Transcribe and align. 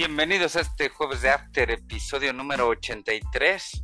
Bienvenidos 0.00 0.56
a 0.56 0.62
este 0.62 0.88
jueves 0.88 1.20
de 1.20 1.28
After, 1.28 1.70
episodio 1.70 2.32
número 2.32 2.68
83. 2.68 3.82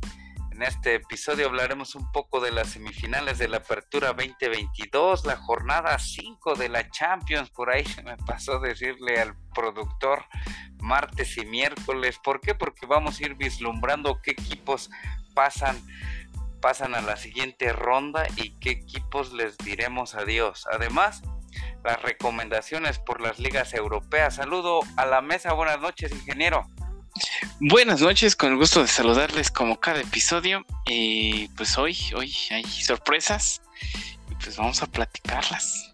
En 0.51 0.63
este 0.63 0.95
episodio 0.95 1.45
hablaremos 1.45 1.93
un 1.93 2.11
poco 2.11 2.39
de 2.39 2.49
las 2.49 2.69
semifinales 2.69 3.37
de 3.37 3.47
la 3.47 3.57
Apertura 3.57 4.13
2022, 4.13 5.25
la 5.25 5.35
jornada 5.35 5.99
5 5.99 6.55
de 6.55 6.69
la 6.69 6.89
Champions. 6.89 7.51
Por 7.51 7.69
ahí 7.69 7.85
se 7.95 8.01
me 8.01 8.17
pasó 8.17 8.59
decirle 8.59 9.21
al 9.21 9.35
productor 9.53 10.25
martes 10.79 11.37
y 11.37 11.45
miércoles. 11.45 12.17
¿Por 12.23 12.41
qué? 12.41 12.55
Porque 12.55 12.87
vamos 12.87 13.19
a 13.19 13.23
ir 13.23 13.35
vislumbrando 13.35 14.19
qué 14.23 14.31
equipos 14.31 14.89
pasan 15.35 15.79
pasan 16.59 16.95
a 16.95 17.01
la 17.01 17.15
siguiente 17.17 17.71
ronda 17.71 18.25
y 18.37 18.57
qué 18.59 18.71
equipos 18.71 19.33
les 19.33 19.55
diremos 19.59 20.15
adiós. 20.15 20.65
Además, 20.71 21.21
las 21.83 22.01
recomendaciones 22.01 22.99
por 22.99 23.21
las 23.21 23.39
ligas 23.39 23.73
europeas. 23.73 24.35
Saludo 24.35 24.81
a 24.95 25.05
la 25.05 25.21
mesa, 25.21 25.53
buenas 25.53 25.79
noches, 25.79 26.11
ingeniero. 26.11 26.67
Buenas 27.59 28.01
noches, 28.01 28.35
con 28.35 28.51
el 28.51 28.57
gusto 28.57 28.81
de 28.81 28.87
saludarles 28.87 29.49
como 29.49 29.79
cada 29.79 30.01
episodio. 30.01 30.65
Y 30.85 31.47
pues 31.49 31.77
hoy, 31.77 31.97
hoy 32.15 32.33
hay 32.51 32.63
sorpresas 32.63 33.61
y 34.29 34.35
pues 34.35 34.57
vamos 34.57 34.81
a 34.83 34.87
platicarlas. 34.87 35.93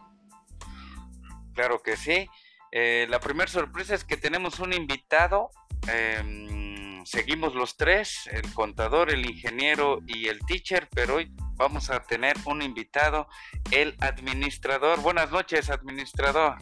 Claro 1.54 1.82
que 1.82 1.96
sí. 1.96 2.28
Eh, 2.72 3.06
la 3.10 3.20
primera 3.20 3.50
sorpresa 3.50 3.94
es 3.96 4.04
que 4.04 4.18
tenemos 4.18 4.60
un 4.60 4.74
invitado. 4.74 5.52
Em, 5.88 6.63
seguimos 7.06 7.56
los 7.56 7.78
tres, 7.78 8.30
el 8.32 8.54
contador, 8.54 9.12
el 9.12 9.30
ingeniero 9.30 10.00
y 10.08 10.28
el 10.28 10.40
teacher, 10.40 10.88
pero 10.94 11.16
hoy 11.16 11.34
vamos 11.56 11.90
a 11.90 12.02
tener 12.02 12.36
un 12.46 12.62
invitado, 12.62 13.28
el 13.72 13.96
administrador. 14.00 15.02
Buenas 15.02 15.32
noches, 15.32 15.70
administrador. 15.70 16.58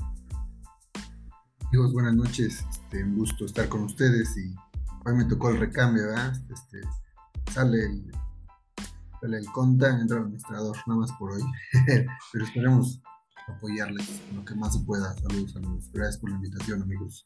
Amigos, 1.67 1.93
buenas 1.93 2.15
noches. 2.15 2.65
Este, 2.69 3.03
un 3.03 3.17
gusto 3.17 3.45
estar 3.45 3.67
con 3.69 3.83
ustedes 3.83 4.35
y 4.37 4.53
hoy 5.05 5.15
me 5.15 5.25
tocó 5.25 5.49
el 5.49 5.59
recambio, 5.59 6.07
¿verdad? 6.07 6.33
Este, 6.51 6.81
sale 7.51 7.85
el, 7.85 8.11
sale 9.21 9.37
el 9.37 9.45
conta, 9.47 9.89
entra 9.89 10.17
el 10.17 10.23
administrador, 10.23 10.77
nada 10.87 10.99
más 10.99 11.11
por 11.13 11.31
hoy. 11.31 11.43
Pero 12.31 12.45
esperemos 12.45 13.01
apoyarles 13.47 14.21
lo 14.33 14.43
que 14.43 14.55
más 14.55 14.73
se 14.73 14.79
pueda. 14.81 15.13
Saludos, 15.15 15.53
saludos. 15.53 15.89
Gracias 15.93 16.17
por 16.17 16.29
la 16.29 16.35
invitación, 16.37 16.81
amigos. 16.81 17.23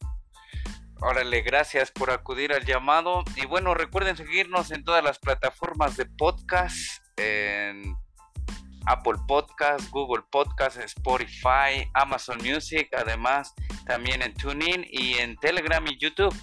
Órale, 1.00 1.42
gracias 1.42 1.90
por 1.90 2.10
acudir 2.10 2.52
al 2.52 2.64
llamado. 2.64 3.22
Y 3.36 3.46
bueno, 3.46 3.74
recuerden 3.74 4.16
seguirnos 4.16 4.70
en 4.70 4.82
todas 4.82 5.04
las 5.04 5.18
plataformas 5.18 5.96
de 5.96 6.06
podcast 6.06 7.02
en 7.18 7.96
Apple 8.86 9.20
Podcast, 9.28 9.90
Google 9.90 10.24
Podcast, 10.30 10.78
Spotify, 10.78 11.90
Amazon 11.92 12.38
Music, 12.38 12.88
además 12.96 13.54
también 13.84 14.22
en 14.22 14.32
TuneIn 14.34 14.86
y 14.90 15.14
en 15.14 15.36
Telegram 15.36 15.84
y 15.86 15.98
YouTube. 15.98 16.34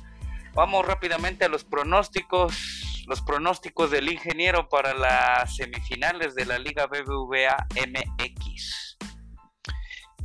Vamos 0.54 0.86
rápidamente 0.86 1.45
a 1.45 1.50
los 1.50 1.64
pronósticos, 1.64 3.04
los 3.08 3.22
pronósticos 3.22 3.90
del 3.90 4.12
ingeniero 4.12 4.70
para 4.70 4.94
las 4.94 5.56
semifinales 5.56 6.36
de 6.36 6.45
la 6.45 6.60
Liga 6.60 6.86
BBVA 6.86 7.67
MX. 7.76 8.98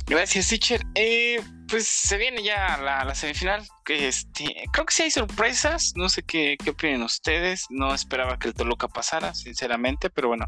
Gracias, 0.05 0.49
teacher. 0.49 0.81
Eh, 0.93 1.41
pues 1.69 1.87
se 1.87 2.17
viene 2.17 2.43
ya 2.43 2.77
la, 2.77 3.13
semifinal. 3.15 3.65
Este, 3.87 4.65
creo 4.71 4.85
que 4.85 4.93
sí 4.93 5.03
hay 5.03 5.11
sorpresas. 5.11 5.93
No 5.95 6.09
sé 6.09 6.23
qué, 6.23 6.57
qué 6.63 6.71
opinan 6.71 7.03
ustedes. 7.03 7.65
No 7.69 7.93
esperaba 7.93 8.39
que 8.39 8.47
el 8.47 8.53
Toluca 8.53 8.87
pasara, 8.87 9.33
sinceramente, 9.33 10.09
pero 10.09 10.29
bueno, 10.29 10.47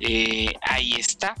eh, 0.00 0.52
ahí 0.62 0.94
está. 0.94 1.34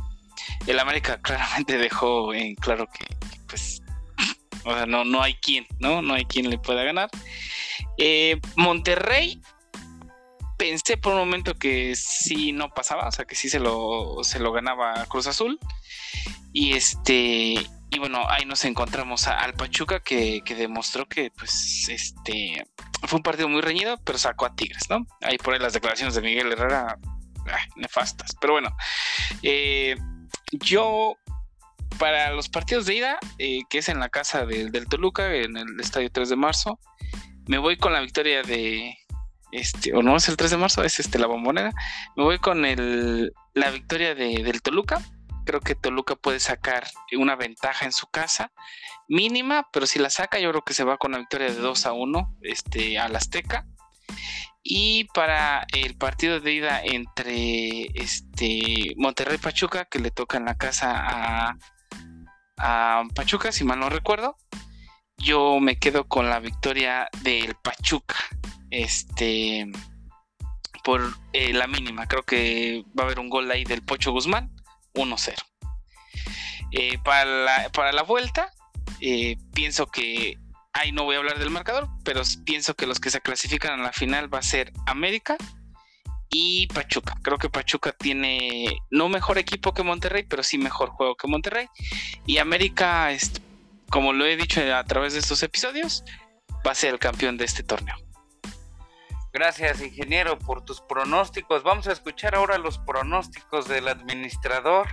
El 0.66 0.78
América 0.78 1.18
claramente 1.22 1.78
dejó 1.78 2.32
en 2.32 2.54
claro 2.54 2.86
que, 2.86 3.06
pues, 3.46 3.82
o 4.64 4.72
sea, 4.72 4.86
no, 4.86 5.04
no 5.04 5.22
hay 5.22 5.34
quien, 5.34 5.66
¿no? 5.78 6.02
No 6.02 6.14
hay 6.14 6.24
quien 6.24 6.48
le 6.48 6.58
pueda 6.58 6.82
ganar. 6.84 7.10
Eh, 7.96 8.40
Monterrey, 8.56 9.40
pensé 10.56 10.96
por 10.96 11.14
un 11.14 11.20
momento 11.20 11.54
que 11.54 11.94
sí 11.96 12.52
no 12.52 12.70
pasaba, 12.70 13.08
o 13.08 13.12
sea, 13.12 13.24
que 13.24 13.34
sí 13.34 13.48
se 13.48 13.58
lo, 13.58 14.18
se 14.22 14.38
lo 14.38 14.52
ganaba 14.52 15.06
Cruz 15.06 15.26
Azul. 15.26 15.58
Y 16.52 16.72
este, 16.72 17.54
y 17.90 17.98
bueno, 17.98 18.28
ahí 18.28 18.44
nos 18.44 18.64
encontramos 18.64 19.26
al 19.26 19.54
Pachuca 19.54 20.00
que, 20.00 20.42
demostró 20.56 21.06
que 21.08 21.30
pues 21.30 21.88
este 21.88 22.66
fue 23.06 23.18
un 23.18 23.22
partido 23.22 23.48
muy 23.48 23.62
reñido, 23.62 23.96
pero 24.04 24.18
sacó 24.18 24.46
a 24.46 24.54
Tigres, 24.54 24.90
¿no? 24.90 25.06
Ahí 25.22 25.38
por 25.38 25.54
ahí 25.54 25.60
las 25.60 25.72
declaraciones 25.72 26.14
de 26.14 26.20
Miguel 26.20 26.52
Herrera, 26.52 26.98
ah, 27.46 27.58
nefastas. 27.76 28.36
Pero 28.40 28.54
bueno, 28.54 28.76
eh, 29.42 29.96
yo 30.52 31.16
para 31.98 32.32
los 32.32 32.48
partidos 32.48 32.84
de 32.86 32.96
ida, 32.96 33.18
eh, 33.38 33.60
que 33.70 33.78
es 33.78 33.88
en 33.88 34.00
la 34.00 34.10
casa 34.10 34.44
del 34.44 34.86
Toluca, 34.88 35.34
en 35.34 35.56
el 35.56 35.80
estadio 35.80 36.10
3 36.10 36.28
de 36.28 36.36
marzo, 36.36 36.78
me 37.46 37.56
voy 37.56 37.78
con 37.78 37.94
la 37.94 38.00
victoria 38.00 38.42
de, 38.42 38.98
este, 39.52 39.94
o 39.94 40.02
no 40.02 40.16
es 40.16 40.28
el 40.28 40.36
3 40.36 40.50
de 40.50 40.56
marzo, 40.58 40.84
es 40.84 41.00
este 41.00 41.18
la 41.18 41.26
bombonera, 41.26 41.72
me 42.16 42.24
voy 42.24 42.38
con 42.38 42.66
el, 42.66 43.32
la 43.54 43.70
victoria 43.70 44.14
de, 44.14 44.42
del 44.42 44.60
Toluca 44.60 45.00
creo 45.48 45.60
que 45.62 45.74
Toluca 45.74 46.14
puede 46.14 46.40
sacar 46.40 46.86
una 47.16 47.34
ventaja 47.34 47.86
en 47.86 47.92
su 47.92 48.06
casa, 48.06 48.52
mínima, 49.08 49.66
pero 49.72 49.86
si 49.86 49.98
la 49.98 50.10
saca, 50.10 50.38
yo 50.38 50.50
creo 50.50 50.62
que 50.62 50.74
se 50.74 50.84
va 50.84 50.98
con 50.98 51.12
la 51.12 51.18
victoria 51.18 51.46
de 51.46 51.54
2 51.58 51.86
a 51.86 51.92
1 51.94 52.36
este, 52.42 52.98
al 52.98 53.16
Azteca. 53.16 53.66
Y 54.62 55.04
para 55.14 55.66
el 55.72 55.96
partido 55.96 56.40
de 56.40 56.52
ida 56.52 56.82
entre 56.84 57.86
este, 57.94 58.92
Monterrey 58.98 59.38
Pachuca, 59.38 59.86
que 59.86 60.00
le 60.00 60.10
toca 60.10 60.36
en 60.36 60.44
la 60.44 60.58
casa 60.58 60.92
a, 60.94 61.56
a 62.58 63.04
Pachuca, 63.14 63.50
si 63.50 63.64
mal 63.64 63.80
no 63.80 63.88
recuerdo, 63.88 64.36
yo 65.16 65.60
me 65.60 65.78
quedo 65.78 66.06
con 66.06 66.28
la 66.28 66.40
victoria 66.40 67.08
del 67.22 67.54
Pachuca. 67.54 68.16
Este 68.70 69.66
por 70.84 71.02
eh, 71.32 71.52
la 71.52 71.66
mínima. 71.66 72.06
Creo 72.06 72.22
que 72.22 72.84
va 72.98 73.02
a 73.02 73.06
haber 73.06 73.18
un 73.18 73.28
gol 73.28 73.50
ahí 73.50 73.64
del 73.64 73.82
Pocho 73.82 74.12
Guzmán. 74.12 74.50
1-0. 74.94 75.34
Eh, 76.72 76.98
para, 77.02 77.24
la, 77.24 77.68
para, 77.70 77.92
la, 77.92 78.02
vuelta, 78.02 78.52
eh, 79.00 79.36
pienso 79.54 79.86
que, 79.86 80.38
ahí 80.72 80.92
no 80.92 81.04
voy 81.04 81.16
a 81.16 81.18
hablar 81.18 81.38
del 81.38 81.50
marcador, 81.50 81.88
pero 82.04 82.22
pienso 82.44 82.74
que 82.74 82.86
los 82.86 83.00
que 83.00 83.10
se 83.10 83.20
clasifican 83.20 83.80
a 83.80 83.82
la 83.82 83.92
final 83.92 84.32
va 84.32 84.38
a 84.38 84.42
ser 84.42 84.72
América 84.86 85.36
y 86.30 86.66
Pachuca. 86.68 87.16
Creo 87.22 87.38
que 87.38 87.50
Pachuca 87.50 87.92
tiene 87.92 88.78
no 88.90 89.08
mejor 89.08 89.38
equipo 89.38 89.72
que 89.72 89.82
Monterrey, 89.82 90.24
pero 90.24 90.42
sí 90.42 90.58
mejor 90.58 90.90
juego 90.90 91.16
que 91.16 91.28
Monterrey. 91.28 91.68
Y 92.26 92.38
América, 92.38 93.08
como 93.90 94.12
lo 94.12 94.26
he 94.26 94.36
dicho 94.36 94.60
a 94.74 94.84
través 94.84 95.14
de 95.14 95.20
estos 95.20 95.42
episodios, 95.42 96.04
va 96.66 96.72
a 96.72 96.74
ser 96.74 96.92
el 96.92 96.98
campeón 96.98 97.36
de 97.36 97.44
este 97.44 97.62
torneo. 97.62 97.96
Gracias, 99.38 99.80
ingeniero, 99.80 100.36
por 100.36 100.64
tus 100.64 100.80
pronósticos. 100.80 101.62
Vamos 101.62 101.86
a 101.86 101.92
escuchar 101.92 102.34
ahora 102.34 102.58
los 102.58 102.78
pronósticos 102.78 103.68
del 103.68 103.86
administrador. 103.86 104.88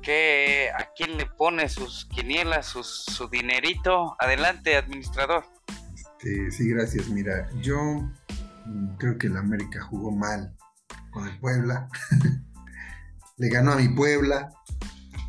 Que 0.00 0.70
a 0.78 0.90
quién 0.94 1.16
le 1.16 1.26
pone 1.26 1.68
sus 1.68 2.04
quinielas, 2.04 2.66
su 2.66 3.28
dinerito. 3.28 4.14
Adelante, 4.20 4.76
administrador. 4.76 5.44
Este, 5.92 6.52
sí, 6.52 6.68
gracias. 6.68 7.08
Mira, 7.08 7.50
yo 7.60 7.76
mm, 8.66 8.96
creo 8.96 9.18
que 9.18 9.26
el 9.26 9.36
América 9.36 9.82
jugó 9.82 10.12
mal 10.12 10.54
con 11.10 11.26
el 11.26 11.36
Puebla. 11.40 11.88
le 13.38 13.48
ganó 13.48 13.72
a 13.72 13.76
mi 13.76 13.88
Puebla. 13.88 14.50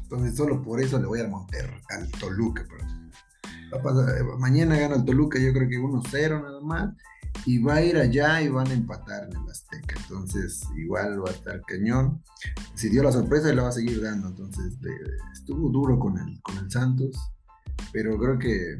Entonces, 0.04 0.38
solo 0.38 0.62
por 0.62 0.80
eso 0.80 1.00
le 1.00 1.08
voy 1.08 1.22
a 1.22 1.28
Monterrey, 1.28 1.82
al 1.90 2.12
Toluca. 2.12 2.64
mañana 4.38 4.78
gana 4.78 4.98
el 4.98 5.06
Toluca, 5.06 5.40
yo 5.40 5.52
creo 5.52 5.68
que 5.68 5.80
1-0 5.80 6.44
nada 6.44 6.62
más 6.62 6.94
y 7.46 7.60
va 7.60 7.76
a 7.76 7.81
ir 7.81 7.98
allá 7.98 8.42
y 8.42 8.50
van 8.50 8.68
a 8.68 8.74
empatar 8.74 9.24
en 9.24 9.38
el 9.38 9.50
Azteca. 9.50 9.96
Entonces, 10.02 10.64
igual 10.78 11.24
va 11.24 11.30
a 11.30 11.34
estar 11.34 11.62
cañón. 11.62 12.24
Si 12.76 12.90
dio 12.90 13.04
la 13.04 13.12
sorpresa, 13.12 13.52
y 13.52 13.56
la 13.56 13.64
va 13.64 13.70
a 13.70 13.74
seguir 13.74 14.02
dando. 14.02 14.28
Entonces, 14.28 14.78
estuvo 15.34 15.70
duro 15.70 15.98
con 16.00 16.18
el, 16.18 16.42
con 16.42 16.58
el 16.58 16.70
Santos, 16.70 17.18
pero 17.92 18.18
creo 18.18 18.38
que 18.38 18.78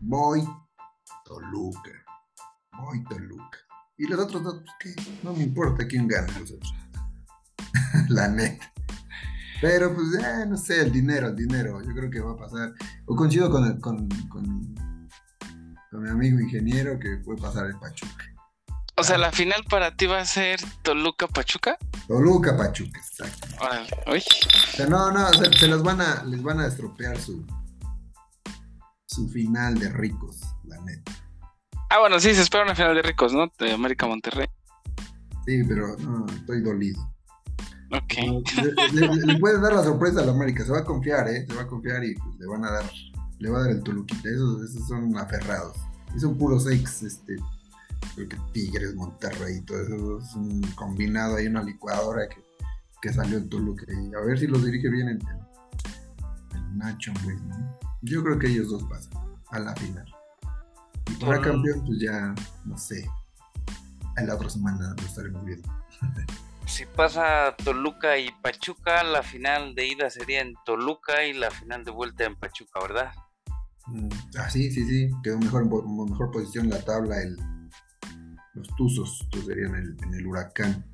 voy 0.00 0.46
Toluca. 1.24 1.90
Voy 2.78 3.04
Toluca. 3.04 3.58
Y 3.98 4.06
los 4.06 4.20
otros 4.20 4.42
dos, 4.42 4.62
pues, 4.82 4.96
¿qué? 4.96 5.02
No 5.22 5.32
me 5.32 5.42
importa 5.42 5.86
quién 5.86 6.06
gana 6.06 6.38
los 6.38 6.52
otros. 6.52 6.74
la 8.08 8.28
neta. 8.28 8.72
Pero 9.60 9.94
pues, 9.94 10.14
eh, 10.22 10.46
no 10.46 10.56
sé, 10.56 10.82
el 10.82 10.92
dinero, 10.92 11.28
el 11.28 11.36
dinero, 11.36 11.82
yo 11.82 11.94
creo 11.94 12.10
que 12.10 12.20
va 12.20 12.32
a 12.32 12.36
pasar. 12.36 12.74
O 13.06 13.16
coincido 13.16 13.50
con, 13.50 13.64
el, 13.64 13.80
con 13.80 14.06
mi 15.92 16.08
amigo 16.10 16.40
ingeniero 16.40 16.98
que 16.98 17.16
puede 17.18 17.40
pasar 17.40 17.66
el 17.66 17.78
Pachuca. 17.78 18.24
O 18.98 19.04
sea, 19.04 19.18
la 19.18 19.30
final 19.30 19.62
para 19.68 19.94
ti 19.94 20.06
va 20.06 20.20
a 20.20 20.24
ser 20.24 20.58
Toluca 20.82 21.26
Pachuca. 21.28 21.76
Toluca 22.08 22.56
Pachuca, 22.56 22.98
exacto. 22.98 23.46
no, 24.88 25.12
no, 25.12 25.28
se, 25.32 25.68
los 25.68 25.82
van 25.82 26.00
a, 26.00 26.24
les 26.24 26.42
van 26.42 26.60
a 26.60 26.66
estropear 26.66 27.18
su, 27.18 27.46
su 29.06 29.28
final 29.28 29.78
de 29.78 29.90
ricos, 29.90 30.40
la 30.64 30.80
neta. 30.80 31.12
Ah, 31.90 32.00
bueno, 32.00 32.18
sí, 32.18 32.34
se 32.34 32.40
espera 32.40 32.64
una 32.64 32.74
final 32.74 32.94
de 32.94 33.02
ricos, 33.02 33.34
¿no? 33.34 33.52
De 33.58 33.72
América 33.72 34.06
Monterrey. 34.06 34.48
Sí, 35.46 35.62
pero 35.68 35.96
no, 35.98 36.26
estoy 36.34 36.62
dolido. 36.62 37.00
Ok. 37.92 38.14
le, 38.92 39.38
pueden 39.38 39.62
dar 39.62 39.74
la 39.74 39.84
sorpresa 39.84 40.20
a 40.20 40.24
la 40.24 40.32
América, 40.32 40.64
se 40.64 40.72
va 40.72 40.78
a 40.78 40.84
confiar, 40.84 41.28
¿eh? 41.28 41.46
Se 41.46 41.54
va 41.54 41.62
a 41.62 41.66
confiar 41.66 42.02
y 42.02 42.14
pues, 42.14 42.36
le 42.38 42.46
van 42.46 42.64
a 42.64 42.70
dar, 42.72 42.84
le 43.38 43.50
va 43.50 43.58
a 43.58 43.62
dar 43.62 43.70
el 43.70 43.82
Toluquita. 43.82 44.28
Esos, 44.28 44.62
esos 44.62 44.88
son 44.88 45.16
aferrados 45.18 45.76
Y 46.14 46.20
son 46.20 46.36
puros 46.36 46.66
ex, 46.70 47.02
este, 47.02 47.36
creo 48.14 48.28
que 48.28 48.38
Tigres, 48.52 48.94
Monterrey, 48.94 49.60
todo 49.62 49.82
eso 49.82 50.18
es 50.18 50.34
un 50.34 50.62
combinado, 50.74 51.36
hay 51.36 51.46
una 51.46 51.62
licuadora 51.62 52.28
que, 52.28 52.42
que 53.02 53.12
salió 53.12 53.38
en 53.38 53.48
Toluca. 53.48 53.84
Y 53.88 54.14
a 54.14 54.20
ver 54.20 54.38
si 54.38 54.46
los 54.46 54.64
dirige 54.64 54.88
bien 54.88 55.08
el, 55.08 55.18
el 56.54 56.78
Nacho, 56.78 57.12
güey, 57.24 57.36
¿no? 57.36 57.78
Yo 58.02 58.22
creo 58.22 58.38
que 58.38 58.48
ellos 58.48 58.70
dos 58.70 58.84
pasan 58.84 59.12
a 59.50 59.58
la 59.58 59.74
final. 59.76 60.06
Y 61.10 61.24
para 61.24 61.40
campeón, 61.40 61.84
pues 61.86 62.00
ya, 62.00 62.34
no 62.64 62.76
sé. 62.76 63.08
En 64.16 64.26
la 64.26 64.34
otra 64.34 64.48
semana 64.48 64.94
lo 64.96 65.02
estaremos 65.02 65.44
viendo. 65.44 65.68
si 66.66 66.86
pasa 66.86 67.54
Toluca 67.64 68.18
y 68.18 68.30
Pachuca, 68.42 69.04
la 69.04 69.22
final 69.22 69.74
de 69.74 69.86
ida 69.86 70.10
sería 70.10 70.40
en 70.40 70.54
Toluca 70.64 71.24
y 71.24 71.32
la 71.32 71.50
final 71.50 71.84
de 71.84 71.90
vuelta 71.90 72.24
en 72.24 72.34
Pachuca, 72.34 72.80
¿verdad? 72.80 73.12
Mm, 73.86 74.08
ah, 74.38 74.50
sí, 74.50 74.70
sí, 74.70 74.86
sí. 74.86 75.10
Quedó 75.22 75.38
mejor, 75.38 75.62
en 75.62 76.10
mejor 76.10 76.30
posición 76.30 76.64
en 76.64 76.70
la 76.70 76.84
tabla 76.84 77.20
el, 77.22 77.36
los 78.54 78.68
Tuzos, 78.76 79.26
tú 79.30 79.42
serían 79.42 79.74
el, 79.74 79.96
en 80.02 80.14
el 80.14 80.26
huracán. 80.26 80.84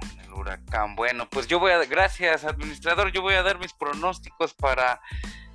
En 0.00 0.20
el 0.20 0.32
huracán. 0.32 0.96
Bueno, 0.96 1.28
pues 1.30 1.46
yo 1.46 1.58
voy 1.60 1.72
a, 1.72 1.84
gracias 1.84 2.44
administrador, 2.44 3.12
yo 3.12 3.22
voy 3.22 3.34
a 3.34 3.42
dar 3.42 3.58
mis 3.58 3.72
pronósticos 3.74 4.54
para 4.54 5.00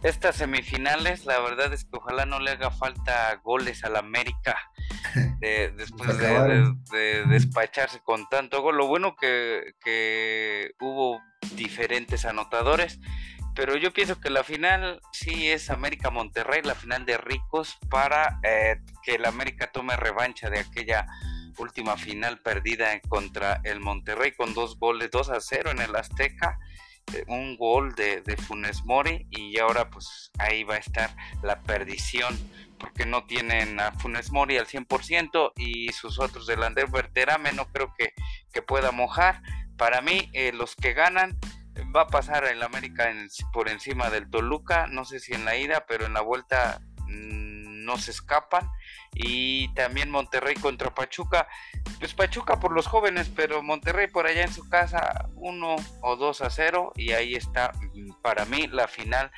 estas 0.03 0.38
semifinales, 0.38 1.25
la 1.25 1.39
verdad 1.39 1.74
es 1.74 1.83
que 1.83 1.97
ojalá 1.97 2.25
no 2.25 2.39
le 2.39 2.51
haga 2.51 2.71
falta 2.71 3.35
goles 3.44 3.83
al 3.83 3.97
América 3.97 4.57
después 5.42 6.18
de, 6.18 7.25
despacharse 7.27 8.00
con 8.00 8.27
tanto 8.30 8.62
gol. 8.62 8.77
Lo 8.77 8.88
bueno 8.88 9.15
que, 9.18 9.74
que, 9.83 10.71
hubo 10.80 11.21
diferentes 11.56 12.25
anotadores, 12.25 13.00
pero 13.59 13.75
yo 13.75 13.91
pienso 13.91 14.21
que 14.21 14.29
la 14.29 14.45
final 14.45 15.01
sí 15.11 15.50
es 15.50 15.69
América 15.69 16.09
Monterrey, 16.09 16.61
la 16.63 16.75
final 16.75 17.06
de 17.06 17.17
ricos, 17.17 17.77
para 17.89 18.39
eh, 18.41 18.77
que 19.03 19.15
el 19.15 19.25
América 19.25 19.69
tome 19.69 19.97
revancha 19.97 20.50
de 20.50 20.59
aquella 20.59 21.06
última 21.57 21.97
final 21.97 22.39
perdida 22.39 22.97
contra 23.09 23.59
el 23.65 23.81
Monterrey 23.81 24.31
con 24.31 24.53
dos 24.53 24.79
goles, 24.79 25.11
2 25.11 25.31
a 25.31 25.41
0 25.41 25.71
en 25.71 25.81
el 25.81 25.94
Azteca 25.94 26.57
eh, 27.13 27.25
un 27.27 27.57
gol 27.57 27.94
de, 27.95 28.23
Funes 28.47 28.85
Mori 28.85 29.27
y 29.29 29.59
ahora 29.59 29.89
pues 29.89 30.31
ahí 30.38 30.63
va 30.63 30.75
a 30.75 30.77
estar 30.77 31.13
la 31.44 31.59
perdición 31.59 32.39
porque 32.79 33.06
no 33.06 33.25
tienen 33.25 33.77
a 33.81 33.91
Funes 33.91 34.31
Mori 34.31 34.57
al 34.57 34.67
100% 34.67 35.51
y 35.57 35.89
sus 35.91 36.17
otros 36.17 36.47
delanteros 36.47 36.91
Verterame 36.91 37.51
no 37.51 37.65
creo 37.65 37.94
que, 37.97 38.13
pueda 38.61 38.91
mojar. 38.91 39.41
Para 39.77 40.01
mí 40.01 40.29
eh, 40.31 40.53
los 40.53 40.75
que 40.75 40.94
ganan 40.94 41.38
va 41.96 42.02
a 42.02 42.08
pasar 42.08 42.46
el 42.46 42.62
América 42.64 43.12
por 43.54 43.70
encima 43.70 44.10
del 44.10 44.30
Toluca 44.30 44.88
no 44.88 45.06
sé 45.06 45.20
si 45.20 45.34
en 45.34 45.46
la 45.46 45.56
ida 45.56 45.86
pero 45.88 46.06
en 46.06 46.14
la 46.14 46.22
vuelta 46.22 46.81
mm, 47.08 47.60
no 47.86 47.98
se 47.98 48.12
escapan 48.12 48.70
y 49.16 49.74
también 49.74 50.12
Monterrey 50.12 50.54
contra 50.56 50.94
Pachuca. 50.94 51.48
Pues 51.98 52.14
Pachuca 52.14 52.60
por 52.60 52.72
los 52.72 52.86
jóvenes, 52.86 53.31
pero 53.36 53.64
Monterrey 53.64 54.08
por 54.08 54.28
allá 54.28 54.44
en 54.44 54.54
su 54.54 54.70
casa 54.70 55.28
1 55.36 55.76
o 56.02 56.16
2 56.16 56.42
a 56.42 56.50
0 56.52 56.94
y 56.96 57.14
ahí 57.14 57.34
está 57.34 57.72
mm, 57.94 58.22
para 58.22 58.46
mí 58.46 58.68
la 58.68 58.88
final 58.88 59.31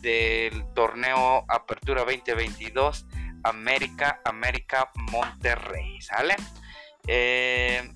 del 0.00 0.72
torneo 0.74 1.44
Apertura 1.48 2.04
2022 2.04 3.06
América, 3.42 4.20
América, 4.24 4.90
Monterrey, 5.10 6.00
¿sale? 6.00 6.36
Eh, 7.06 7.95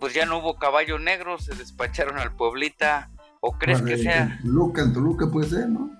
pues 0.00 0.14
ya 0.14 0.26
no 0.26 0.38
hubo 0.38 0.56
caballo 0.56 0.98
negro, 0.98 1.38
se 1.38 1.54
despacharon 1.54 2.18
al 2.18 2.34
Pueblita. 2.34 3.10
¿O 3.40 3.52
crees 3.52 3.82
que 3.82 3.98
sea? 3.98 4.38
Toluca, 4.42 4.82
en 4.82 4.92
Toluca 4.92 5.30
puede 5.30 5.48
ser, 5.48 5.68
¿no? 5.68 5.92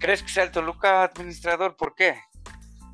¿Crees 0.00 0.22
que 0.22 0.30
sea 0.30 0.44
el 0.44 0.50
Toluca 0.50 1.04
administrador? 1.04 1.76
¿Por 1.76 1.94
qué? 1.94 2.16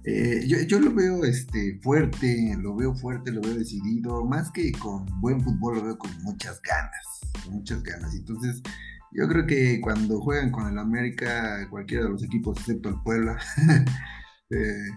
Eh, 0.04 0.46
yo, 0.46 0.78
lo 0.78 0.94
veo 0.94 1.24
este, 1.24 1.80
fuerte, 1.82 2.54
lo 2.58 2.76
veo 2.76 2.94
fuerte, 2.94 3.32
lo 3.32 3.40
veo 3.40 3.54
decidido, 3.54 4.24
más 4.24 4.52
que 4.52 4.70
con 4.72 5.04
buen 5.20 5.40
fútbol, 5.40 5.78
lo 5.78 5.84
veo 5.84 5.98
con 5.98 6.10
muchas 6.22 6.62
ganas, 6.62 7.20
muchas 7.50 7.82
ganas. 7.82 8.14
Entonces, 8.14 8.62
yo 9.10 9.26
creo 9.26 9.46
que 9.46 9.80
cuando 9.80 10.20
juegan 10.20 10.52
con 10.52 10.68
el 10.68 10.78
América, 10.78 11.66
cualquiera 11.70 12.04
de 12.04 12.10
los 12.10 12.22
equipos, 12.22 12.56
excepto 12.58 12.88
el 12.88 13.02
Puebla, 13.02 13.36
eh, 14.50 14.90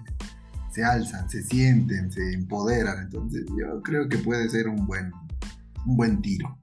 se 0.71 0.83
alzan, 0.83 1.29
se 1.29 1.43
sienten, 1.43 2.11
se 2.11 2.33
empoderan. 2.33 2.99
Entonces, 3.03 3.45
yo 3.47 3.81
creo 3.81 4.07
que 4.07 4.17
puede 4.17 4.49
ser 4.49 4.67
un 4.67 4.85
buen, 4.85 5.11
un 5.85 5.97
buen 5.97 6.21
tiro. 6.21 6.57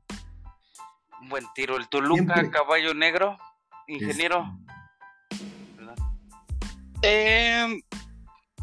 Un 1.21 1.29
buen 1.29 1.45
tiro. 1.55 1.77
El 1.77 1.89
Toluca, 1.89 2.51
caballo 2.51 2.95
negro, 2.95 3.37
ingeniero. 3.87 4.59
Eh, 7.03 7.81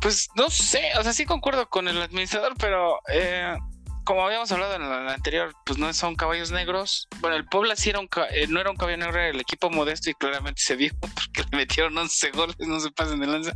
pues 0.01 0.29
no 0.35 0.49
sé, 0.49 0.91
o 0.99 1.03
sea, 1.03 1.13
sí 1.13 1.25
concuerdo 1.25 1.69
con 1.69 1.87
el 1.87 2.01
administrador, 2.01 2.53
pero 2.57 2.99
eh, 3.09 3.55
como 4.03 4.25
habíamos 4.25 4.51
hablado 4.51 4.75
en 4.75 4.87
la 4.87 5.13
anterior, 5.13 5.53
pues 5.65 5.77
no 5.77 5.91
son 5.93 6.15
caballos 6.15 6.51
negros. 6.51 7.07
Bueno, 7.19 7.35
el 7.35 7.45
Puebla 7.45 7.75
sí 7.75 7.89
era 7.89 7.99
un, 7.99 8.09
eh, 8.31 8.47
no 8.47 8.59
era 8.59 8.69
un 8.69 8.77
caballo 8.77 8.97
negro, 8.97 9.15
era 9.15 9.29
el 9.29 9.39
equipo 9.39 9.69
modesto 9.69 10.09
y 10.09 10.13
claramente 10.13 10.61
se 10.61 10.75
vio 10.75 10.91
porque 10.99 11.49
le 11.51 11.57
metieron 11.57 11.97
11 11.97 12.31
goles, 12.31 12.55
no 12.59 12.79
se 12.79 12.91
pasen 12.91 13.19
de 13.19 13.27
lanza. 13.27 13.53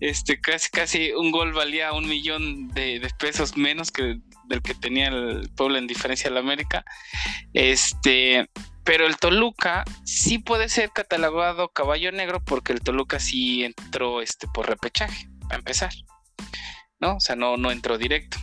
Este, 0.00 0.40
casi, 0.40 0.68
casi 0.70 1.12
un 1.12 1.30
gol 1.30 1.52
valía 1.52 1.92
un 1.92 2.08
millón 2.08 2.68
de, 2.68 3.00
de 3.00 3.10
pesos 3.18 3.56
menos 3.56 3.90
que 3.90 4.18
del 4.48 4.62
que 4.62 4.74
tenía 4.74 5.08
el 5.08 5.50
Puebla 5.56 5.78
en 5.78 5.86
diferencia 5.86 6.30
al 6.30 6.36
América. 6.36 6.84
Este, 7.52 8.48
pero 8.84 9.06
el 9.06 9.16
Toluca 9.16 9.84
sí 10.04 10.38
puede 10.38 10.68
ser 10.68 10.90
catalogado 10.90 11.68
caballo 11.68 12.12
negro 12.12 12.42
porque 12.44 12.72
el 12.72 12.80
Toluca 12.80 13.20
sí 13.20 13.64
entró 13.64 14.20
este 14.20 14.48
por 14.48 14.68
repechaje 14.68 15.28
a 15.50 15.56
empezar, 15.56 15.92
¿no? 17.00 17.16
O 17.16 17.20
sea, 17.20 17.36
no, 17.36 17.56
no 17.56 17.70
entró 17.70 17.98
directo. 17.98 18.38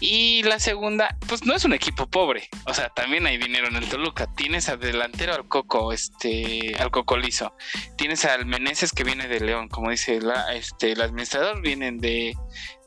Y 0.00 0.42
la 0.42 0.58
segunda, 0.58 1.16
pues 1.28 1.44
no 1.44 1.54
es 1.54 1.64
un 1.64 1.72
equipo 1.72 2.06
pobre, 2.06 2.48
o 2.66 2.74
sea, 2.74 2.88
también 2.90 3.26
hay 3.26 3.38
dinero 3.38 3.68
en 3.68 3.76
el 3.76 3.88
Toluca. 3.88 4.26
Tienes 4.34 4.68
al 4.68 4.80
delantero 4.80 5.34
al 5.34 5.48
Coco, 5.48 5.92
este, 5.92 6.74
al 6.78 6.90
Coco 6.90 7.16
Lizo. 7.16 7.54
Tienes 7.96 8.24
al 8.24 8.46
Meneses 8.46 8.92
que 8.92 9.04
viene 9.04 9.28
de 9.28 9.40
León, 9.40 9.68
como 9.68 9.90
dice 9.90 10.20
la, 10.20 10.54
este, 10.54 10.92
el 10.92 11.00
administrador, 11.00 11.62
vienen 11.62 11.98
de 11.98 12.36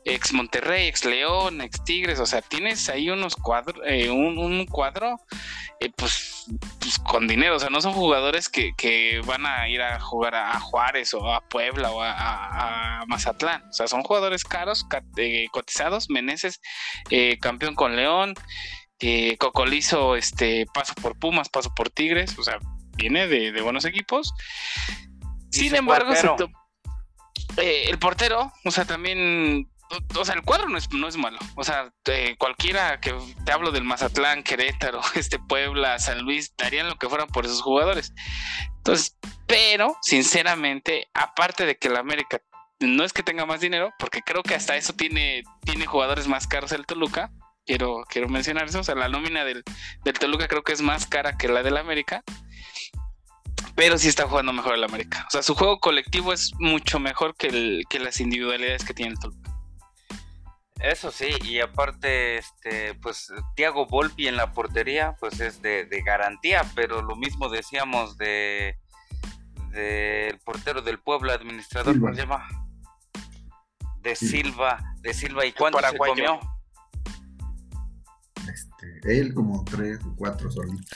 ex 0.04 0.32
Monterrey, 0.32 0.88
ex 0.88 1.04
León, 1.04 1.60
ex 1.60 1.82
Tigres, 1.84 2.18
o 2.20 2.26
sea, 2.26 2.42
tienes 2.42 2.88
ahí 2.88 3.10
unos 3.10 3.36
cuadros, 3.36 3.80
eh, 3.86 4.10
un, 4.10 4.66
cuadro, 4.66 5.20
eh, 5.80 5.90
pues, 5.96 6.46
pues, 6.80 6.98
con 6.98 7.26
dinero, 7.26 7.56
o 7.56 7.58
sea, 7.58 7.70
no 7.70 7.80
son 7.80 7.92
jugadores 7.92 8.48
que, 8.48 9.20
van 9.26 9.46
a 9.46 9.68
ir 9.68 9.82
a 9.82 10.00
jugar 10.00 10.34
a, 10.34 10.58
Juárez 10.60 11.14
o 11.14 11.32
a 11.32 11.40
Puebla 11.48 11.90
o 11.90 12.02
a, 12.02 13.04
Mazatlán, 13.06 13.68
o 13.68 13.72
sea, 13.72 13.86
son 13.86 14.02
jugadores 14.02 14.44
caros, 14.44 14.86
eh, 15.16 15.46
cotizados, 15.52 16.10
Meneses, 16.10 16.60
campeón 17.40 17.74
con 17.74 17.96
León, 17.96 18.34
Cocolizo, 19.38 20.16
este, 20.16 20.66
paso 20.72 20.94
por 20.94 21.18
Pumas, 21.18 21.48
paso 21.48 21.72
por 21.74 21.90
Tigres, 21.90 22.38
o 22.38 22.42
sea, 22.42 22.58
viene 22.96 23.26
de, 23.26 23.60
buenos 23.62 23.84
equipos. 23.84 24.32
Sin 25.50 25.74
embargo, 25.74 26.12
el 27.56 27.98
portero, 27.98 28.52
o 28.64 28.70
sea, 28.70 28.84
también 28.84 29.68
o 30.16 30.24
sea, 30.24 30.34
el 30.34 30.42
cuadro 30.42 30.68
no 30.68 30.78
es, 30.78 30.92
no 30.92 31.08
es 31.08 31.16
malo. 31.16 31.38
O 31.56 31.64
sea, 31.64 31.92
cualquiera 32.38 33.00
que 33.00 33.14
te 33.44 33.52
hablo 33.52 33.70
del 33.70 33.84
Mazatlán, 33.84 34.42
Querétaro, 34.42 35.00
este 35.14 35.38
Puebla, 35.38 35.98
San 35.98 36.22
Luis, 36.22 36.54
darían 36.56 36.88
lo 36.88 36.96
que 36.96 37.08
fueran 37.08 37.28
por 37.28 37.44
esos 37.44 37.62
jugadores. 37.62 38.12
Entonces, 38.78 39.16
pero, 39.46 39.96
sinceramente, 40.02 41.08
aparte 41.14 41.66
de 41.66 41.76
que 41.76 41.88
el 41.88 41.96
América 41.96 42.40
no 42.80 43.04
es 43.04 43.12
que 43.12 43.22
tenga 43.22 43.44
más 43.44 43.60
dinero, 43.60 43.92
porque 43.98 44.22
creo 44.22 44.42
que 44.42 44.54
hasta 44.54 44.76
eso 44.76 44.92
tiene, 44.92 45.42
tiene 45.64 45.86
jugadores 45.86 46.28
más 46.28 46.46
caros 46.46 46.72
el 46.72 46.86
Toluca. 46.86 47.30
Quiero, 47.66 48.04
quiero 48.08 48.28
mencionar 48.28 48.68
eso. 48.68 48.80
O 48.80 48.84
sea, 48.84 48.94
la 48.94 49.08
nómina 49.08 49.44
del, 49.44 49.62
del 50.04 50.18
Toluca 50.18 50.48
creo 50.48 50.62
que 50.62 50.72
es 50.72 50.80
más 50.80 51.06
cara 51.06 51.36
que 51.36 51.48
la 51.48 51.62
del 51.62 51.76
América 51.76 52.22
pero 53.78 53.96
sí 53.96 54.08
está 54.08 54.26
jugando 54.26 54.52
mejor 54.52 54.74
el 54.74 54.82
América. 54.82 55.24
O 55.28 55.30
sea, 55.30 55.40
su 55.40 55.54
juego 55.54 55.78
colectivo 55.78 56.32
es 56.32 56.50
mucho 56.58 56.98
mejor 56.98 57.36
que, 57.36 57.84
las 58.00 58.20
individualidades 58.20 58.84
que 58.84 58.92
tiene 58.92 59.12
el 59.12 59.18
Toluca. 59.20 59.47
Eso 60.80 61.10
sí, 61.10 61.26
y 61.42 61.58
aparte, 61.58 62.38
este, 62.38 62.94
pues 62.94 63.32
Tiago 63.56 63.86
Volpi 63.86 64.28
en 64.28 64.36
la 64.36 64.52
portería, 64.52 65.16
pues 65.18 65.40
es 65.40 65.60
de, 65.60 65.88
garantía, 66.04 66.64
pero 66.76 67.02
lo 67.02 67.16
mismo 67.16 67.48
decíamos 67.48 68.16
de 68.16 68.76
del 69.72 70.38
portero 70.38 70.80
del 70.80 70.98
pueblo, 70.98 71.32
administrador, 71.32 71.98
¿cómo 72.00 72.14
se 72.14 72.22
llama? 72.22 72.48
De 74.00 74.16
Silva, 74.16 74.94
de 75.00 75.12
Silva, 75.12 75.44
¿y 75.44 75.52
cuánto 75.52 75.78
se 75.80 75.98
comió? 75.98 76.40
Este, 78.48 79.20
él 79.20 79.34
como 79.34 79.64
tres 79.64 79.98
o 80.04 80.14
cuatro 80.16 80.50
solitos. 80.50 80.90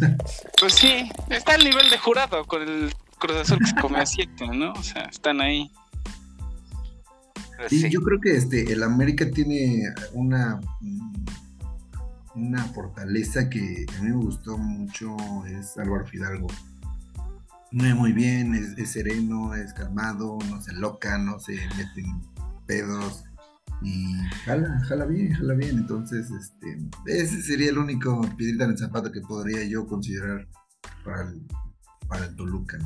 pues 0.58 0.74
sí, 0.74 1.10
está 1.28 1.54
al 1.54 1.64
nivel 1.64 1.90
de 1.90 1.98
jurado 1.98 2.44
con 2.46 2.62
el 2.62 2.94
Cruz 3.18 3.36
Azul 3.36 3.58
que 3.58 3.66
se 3.66 3.74
come 3.76 3.98
a 3.98 4.06
siete, 4.06 4.46
¿no? 4.46 4.72
O 4.72 4.82
sea, 4.82 5.02
están 5.02 5.40
ahí. 5.40 5.70
Pues 7.56 7.70
sí, 7.70 7.88
yo 7.90 8.00
creo 8.02 8.20
que 8.20 8.36
este, 8.36 8.72
el 8.72 8.82
América 8.82 9.30
tiene 9.30 9.92
una, 10.12 10.60
una 12.34 12.64
fortaleza 12.64 13.48
que 13.48 13.86
a 13.96 14.02
mí 14.02 14.10
me 14.10 14.16
gustó 14.16 14.58
mucho, 14.58 15.16
es 15.46 15.76
Álvaro 15.78 16.06
Fidalgo. 16.06 16.48
Muy, 17.70 17.94
muy 17.94 18.12
bien, 18.12 18.54
es, 18.54 18.90
sereno, 18.90 19.54
es 19.54 19.72
calmado, 19.72 20.38
no 20.48 20.60
se 20.60 20.72
loca, 20.74 21.18
no 21.18 21.40
se 21.40 21.54
mete 21.76 22.04
pedos. 22.66 23.24
Y 23.82 24.14
jala, 24.44 24.80
jala 24.86 25.04
bien, 25.06 25.32
jala 25.32 25.54
bien. 25.54 25.78
Entonces, 25.78 26.30
este, 26.30 26.78
ese 27.06 27.42
sería 27.42 27.70
el 27.70 27.78
único 27.78 28.20
piedrita 28.36 28.64
en 28.64 28.70
el 28.70 28.78
zapato 28.78 29.10
que 29.10 29.20
podría 29.20 29.64
yo 29.64 29.86
considerar 29.86 30.46
para 31.04 31.22
el, 31.22 31.42
para 32.06 32.26
el 32.26 32.36
Toluca. 32.36 32.78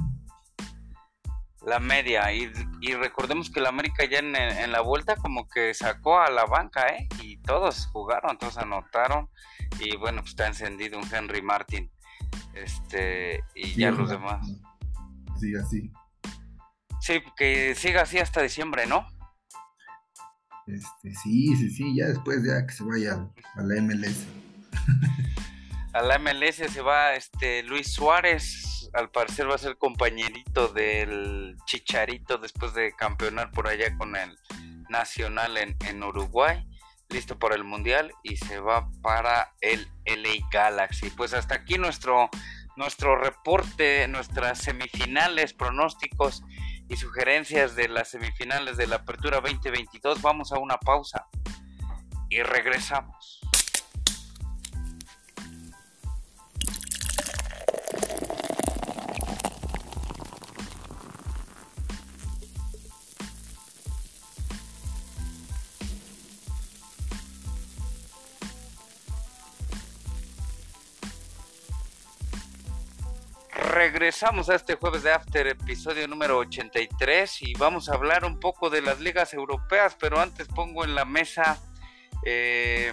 La 1.68 1.80
media, 1.80 2.32
y, 2.32 2.50
recordemos 2.94 3.50
que 3.50 3.60
la 3.60 3.68
América 3.68 4.06
ya 4.06 4.20
en, 4.20 4.72
la 4.72 4.80
vuelta 4.80 5.16
como 5.16 5.46
que 5.48 5.74
sacó 5.74 6.18
a 6.18 6.30
la 6.30 6.46
banca, 6.46 6.86
¿eh? 6.88 7.06
Y 7.22 7.36
todos 7.42 7.88
jugaron, 7.92 8.38
todos 8.38 8.56
anotaron, 8.56 9.28
y 9.78 9.94
bueno, 9.98 10.22
pues 10.22 10.30
está 10.30 10.46
encendido 10.46 10.98
un 10.98 11.04
Henry 11.12 11.42
Martin, 11.42 11.90
este, 12.54 13.44
y 13.54 13.74
ya 13.74 13.90
los 13.90 14.08
demás. 14.08 14.48
Sigue 15.38 15.58
así. 15.60 15.92
Sí, 17.00 17.20
que 17.36 17.74
siga 17.74 18.02
así 18.02 18.18
hasta 18.18 18.40
diciembre, 18.40 18.86
¿no? 18.86 19.06
Este, 20.66 21.14
sí, 21.22 21.54
sí, 21.54 21.70
sí, 21.70 21.94
ya 21.94 22.06
después 22.06 22.42
ya 22.44 22.66
que 22.66 22.72
se 22.72 22.84
vaya 22.84 23.28
a 23.56 23.62
la 23.62 23.80
MLS. 23.82 24.26
a 25.92 26.02
la 26.02 26.18
MLS 26.18 26.56
se 26.56 26.80
va 26.80 27.14
este 27.14 27.62
Luis 27.62 27.92
Suárez, 27.92 28.77
al 28.92 29.10
parecer 29.10 29.48
va 29.48 29.54
a 29.54 29.58
ser 29.58 29.76
compañerito 29.76 30.68
del 30.68 31.56
Chicharito 31.66 32.38
después 32.38 32.74
de 32.74 32.92
campeonar 32.92 33.50
por 33.50 33.68
allá 33.68 33.96
con 33.96 34.16
el 34.16 34.38
Nacional 34.88 35.56
en, 35.58 36.02
Uruguay, 36.02 36.66
listo 37.08 37.38
para 37.38 37.54
el 37.54 37.64
Mundial 37.64 38.12
y 38.22 38.36
se 38.36 38.58
va 38.58 38.90
para 39.02 39.52
el 39.60 39.88
LA 40.06 40.48
Galaxy. 40.50 41.10
Pues 41.10 41.34
hasta 41.34 41.56
aquí 41.56 41.78
nuestro, 41.78 42.30
nuestro 42.76 43.16
reporte, 43.16 44.08
nuestras 44.08 44.58
semifinales, 44.58 45.52
pronósticos 45.52 46.42
y 46.88 46.96
sugerencias 46.96 47.76
de 47.76 47.88
las 47.88 48.08
semifinales 48.08 48.76
de 48.76 48.86
la 48.86 48.96
Apertura 48.96 49.40
2022. 49.40 50.22
Vamos 50.22 50.52
a 50.52 50.58
una 50.58 50.78
pausa 50.78 51.26
y 52.30 52.42
regresamos. 52.42 53.40
Regresamos 73.98 74.48
a 74.48 74.54
este 74.54 74.76
jueves 74.76 75.02
de 75.02 75.12
After, 75.12 75.44
episodio 75.48 76.06
número 76.06 76.38
83, 76.38 77.42
y 77.42 77.54
vamos 77.54 77.88
a 77.88 77.94
hablar 77.94 78.24
un 78.24 78.38
poco 78.38 78.70
de 78.70 78.80
las 78.80 79.00
ligas 79.00 79.34
europeas, 79.34 79.96
pero 79.98 80.20
antes 80.20 80.46
pongo 80.46 80.84
en 80.84 80.94
la 80.94 81.04
mesa 81.04 81.58
eh, 82.24 82.92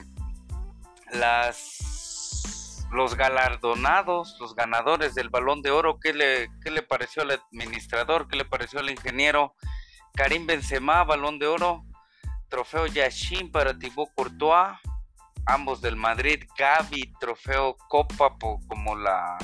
las, 1.12 2.88
los 2.91 3.13
galardonados, 3.13 4.35
los 4.39 4.55
ganadores 4.55 5.13
del 5.13 5.29
balón 5.29 5.62
de 5.62 5.69
oro. 5.69 6.00
¿Qué 6.00 6.12
le, 6.12 6.50
¿Qué 6.63 6.71
le 6.71 6.81
pareció 6.81 7.21
al 7.21 7.39
administrador? 7.53 8.27
¿Qué 8.27 8.38
le 8.38 8.45
pareció 8.45 8.79
al 8.79 8.89
ingeniero? 8.89 9.53
Karim 10.15 10.47
Benzema, 10.47 11.03
balón 11.03 11.38
de 11.38 11.45
oro. 11.45 11.85
Trofeo 12.50 12.88
Yashin 12.88 13.51
para 13.51 13.77
Thibaut 13.77 14.09
Courtois, 14.15 14.75
ambos 15.45 15.81
del 15.81 15.97
Madrid. 15.97 16.45
Gaby, 16.57 17.13
trofeo 17.19 17.77
Copa 17.89 18.35
como 18.67 18.95
la 18.95 19.38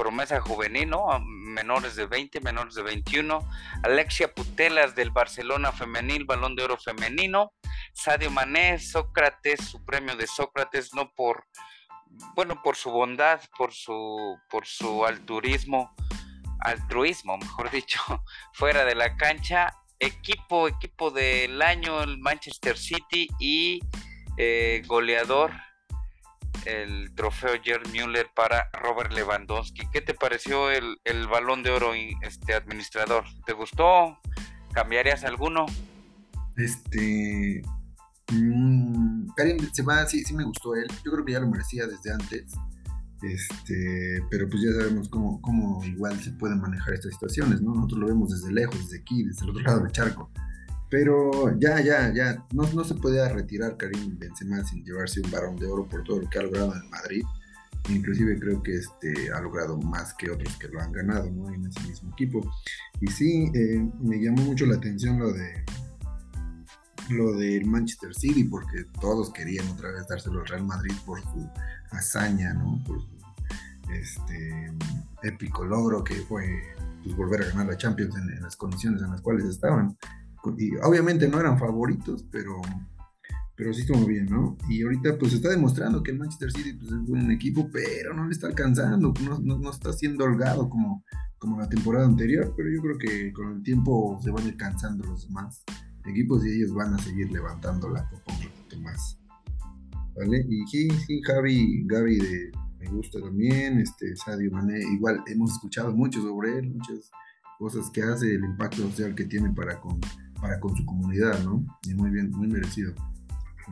promesa 0.00 0.40
juvenil, 0.40 0.88
¿no? 0.88 1.20
Menores 1.20 1.94
de 1.94 2.06
20, 2.06 2.40
menores 2.40 2.74
de 2.74 2.82
21. 2.82 3.46
Alexia 3.82 4.32
Putelas 4.32 4.94
del 4.94 5.10
Barcelona 5.10 5.72
Femenil, 5.72 6.24
Balón 6.24 6.56
de 6.56 6.64
Oro 6.64 6.78
Femenino. 6.78 7.52
Sadio 7.92 8.30
Mané, 8.30 8.78
Sócrates, 8.78 9.60
su 9.60 9.84
premio 9.84 10.16
de 10.16 10.26
Sócrates, 10.26 10.94
no 10.94 11.12
por, 11.12 11.44
bueno, 12.34 12.62
por 12.62 12.76
su 12.76 12.90
bondad, 12.90 13.42
por 13.58 13.74
su, 13.74 14.38
por 14.48 14.64
su 14.64 15.04
altruismo, 15.04 15.94
altruismo, 16.60 17.36
mejor 17.36 17.70
dicho, 17.70 18.00
fuera 18.54 18.86
de 18.86 18.94
la 18.94 19.18
cancha. 19.18 19.76
Equipo, 19.98 20.66
equipo 20.66 21.10
del 21.10 21.60
año, 21.60 22.02
el 22.02 22.16
Manchester 22.16 22.78
City 22.78 23.28
y 23.38 23.80
eh, 24.38 24.82
goleador 24.86 25.52
el 26.66 27.14
trofeo 27.14 27.60
Gerd 27.62 27.88
Müller 27.90 28.28
para 28.34 28.70
Robert 28.72 29.12
Lewandowski. 29.12 29.88
¿Qué 29.92 30.00
te 30.00 30.14
pareció 30.14 30.70
el, 30.70 30.98
balón 31.30 31.62
de 31.62 31.70
oro, 31.70 31.92
este 32.22 32.54
administrador? 32.54 33.24
¿Te 33.46 33.52
gustó? 33.52 34.18
¿Cambiarías 34.72 35.24
alguno? 35.24 35.66
Este. 36.56 37.62
Mmm, 38.32 39.28
Karim 39.36 39.58
se 39.72 39.82
va, 39.82 40.06
sí, 40.06 40.22
sí 40.22 40.34
me 40.34 40.44
gustó 40.44 40.74
él. 40.74 40.86
Yo 41.04 41.10
creo 41.12 41.24
que 41.24 41.32
ya 41.32 41.40
lo 41.40 41.48
merecía 41.48 41.86
desde 41.86 42.12
antes. 42.12 42.52
Este, 43.22 44.24
pero 44.30 44.48
pues 44.48 44.62
ya 44.62 44.72
sabemos 44.72 45.08
cómo, 45.08 45.42
cómo 45.42 45.84
igual 45.84 46.18
se 46.22 46.30
pueden 46.32 46.60
manejar 46.60 46.94
estas 46.94 47.12
situaciones, 47.12 47.60
¿no? 47.60 47.74
Nosotros 47.74 48.00
lo 48.00 48.06
vemos 48.06 48.30
desde 48.30 48.52
lejos, 48.52 48.78
desde 48.78 48.98
aquí, 48.98 49.24
desde 49.24 49.44
el 49.44 49.50
otro 49.50 49.62
lado 49.62 49.80
del 49.80 49.92
charco. 49.92 50.30
Pero 50.90 51.56
ya, 51.58 51.80
ya, 51.80 52.12
ya, 52.12 52.44
no, 52.52 52.64
no 52.72 52.84
se 52.84 52.96
podía 52.96 53.28
retirar 53.28 53.76
Karim 53.76 54.18
Benzema 54.18 54.64
sin 54.64 54.84
llevarse 54.84 55.20
un 55.20 55.30
varón 55.30 55.56
de 55.56 55.66
oro 55.66 55.86
por 55.86 56.02
todo 56.02 56.20
lo 56.20 56.28
que 56.28 56.38
ha 56.38 56.42
logrado 56.42 56.74
en 56.74 56.90
Madrid. 56.90 57.22
Inclusive 57.88 58.38
creo 58.38 58.62
que 58.62 58.74
este 58.74 59.32
ha 59.32 59.40
logrado 59.40 59.78
más 59.78 60.12
que 60.14 60.30
otros 60.30 60.56
que 60.56 60.68
lo 60.68 60.80
han 60.80 60.92
ganado 60.92 61.30
¿no? 61.30 61.48
en 61.48 61.66
ese 61.66 61.80
mismo 61.88 62.10
equipo. 62.10 62.40
Y 63.00 63.06
sí, 63.06 63.50
eh, 63.54 63.88
me 64.00 64.20
llamó 64.20 64.42
mucho 64.42 64.66
la 64.66 64.76
atención 64.76 65.18
lo 65.18 65.32
de 65.32 65.64
lo 67.10 67.32
del 67.32 67.66
Manchester 67.66 68.14
City, 68.14 68.44
porque 68.44 68.84
todos 69.00 69.32
querían 69.32 69.66
otra 69.68 69.90
vez 69.90 70.06
dárselo 70.06 70.40
al 70.40 70.46
Real 70.46 70.64
Madrid 70.64 70.92
por 71.04 71.20
su 71.20 71.48
hazaña, 71.90 72.54
¿no? 72.54 72.82
Por 72.86 73.00
su 73.00 73.20
este, 73.92 74.72
épico 75.22 75.64
logro 75.64 76.04
que 76.04 76.14
fue 76.14 76.62
pues, 77.02 77.16
volver 77.16 77.42
a 77.42 77.46
ganar 77.46 77.66
la 77.66 77.76
Champions 77.76 78.14
en 78.16 78.40
las 78.40 78.56
condiciones 78.56 79.02
en 79.02 79.10
las 79.10 79.20
cuales 79.20 79.44
estaban 79.44 79.96
obviamente 80.42 81.28
no 81.28 81.40
eran 81.40 81.58
favoritos, 81.58 82.24
pero, 82.30 82.60
pero 83.56 83.72
sí 83.72 83.82
estuvo 83.82 84.04
bien, 84.06 84.26
¿no? 84.26 84.56
Y 84.68 84.82
ahorita 84.82 85.18
pues 85.18 85.32
está 85.32 85.50
demostrando 85.50 86.02
que 86.02 86.12
el 86.12 86.18
Manchester 86.18 86.52
City 86.52 86.72
pues, 86.74 86.92
es 86.92 87.06
buen 87.06 87.30
equipo, 87.30 87.68
pero 87.72 88.14
no 88.14 88.26
le 88.26 88.32
está 88.32 88.46
alcanzando, 88.46 89.12
no, 89.42 89.70
está 89.70 89.92
siendo 89.92 90.24
holgado 90.24 90.68
como, 90.68 91.04
como 91.38 91.58
la 91.58 91.68
temporada 91.68 92.06
anterior, 92.06 92.54
pero 92.56 92.70
yo 92.70 92.80
creo 92.80 92.98
que 92.98 93.32
con 93.32 93.56
el 93.56 93.62
tiempo 93.62 94.18
se 94.22 94.30
van 94.30 94.44
alcanzando 94.44 95.04
los 95.06 95.26
demás 95.28 95.64
equipos 96.06 96.44
y 96.44 96.50
ellos 96.50 96.74
van 96.74 96.94
a 96.94 96.98
seguir 96.98 97.30
levantando 97.30 97.88
la 97.88 98.08
copa 98.08 98.32
un 98.32 98.48
poquito 98.48 98.80
más. 98.80 99.18
¿Vale? 100.16 100.44
Y 100.48 100.66
sí, 100.66 100.88
sí, 101.06 101.20
Javi, 101.22 101.84
Gaby 101.86 102.18
me 102.80 102.90
gusta 102.90 103.20
también, 103.20 103.78
este, 103.78 104.16
Sadio 104.16 104.50
Mané, 104.50 104.80
igual 104.80 105.22
hemos 105.26 105.52
escuchado 105.52 105.92
mucho 105.94 106.22
sobre 106.22 106.58
él, 106.58 106.70
muchas 106.70 107.10
cosas 107.58 107.90
que 107.90 108.02
hace, 108.02 108.34
el 108.34 108.44
impacto 108.44 108.78
social 108.78 109.14
que 109.14 109.26
tiene 109.26 109.50
para 109.50 109.78
con 109.80 110.00
para 110.40 110.58
con 110.60 110.76
su 110.76 110.84
comunidad, 110.84 111.42
¿no? 111.44 111.64
Y 111.84 111.94
muy 111.94 112.10
bien, 112.10 112.30
muy 112.30 112.48
merecido. 112.48 112.92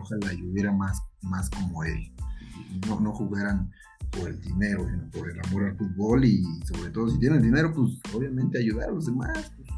Ojalá 0.00 0.32
y 0.32 0.42
hubiera 0.42 0.72
más, 0.72 1.02
más 1.22 1.50
como 1.50 1.84
él. 1.84 2.12
No, 2.86 3.00
no 3.00 3.12
jugaran 3.12 3.70
por 4.10 4.28
el 4.28 4.40
dinero, 4.40 4.86
sino 4.88 5.10
por 5.10 5.30
el 5.30 5.40
amor 5.46 5.64
al 5.64 5.76
fútbol 5.76 6.24
y 6.24 6.42
sobre 6.64 6.90
todo 6.90 7.08
si 7.08 7.18
tienen 7.18 7.42
dinero, 7.42 7.72
pues 7.74 7.98
obviamente 8.14 8.58
ayudar 8.58 8.90
a 8.90 8.92
los 8.92 9.06
demás, 9.06 9.52
pues, 9.56 9.68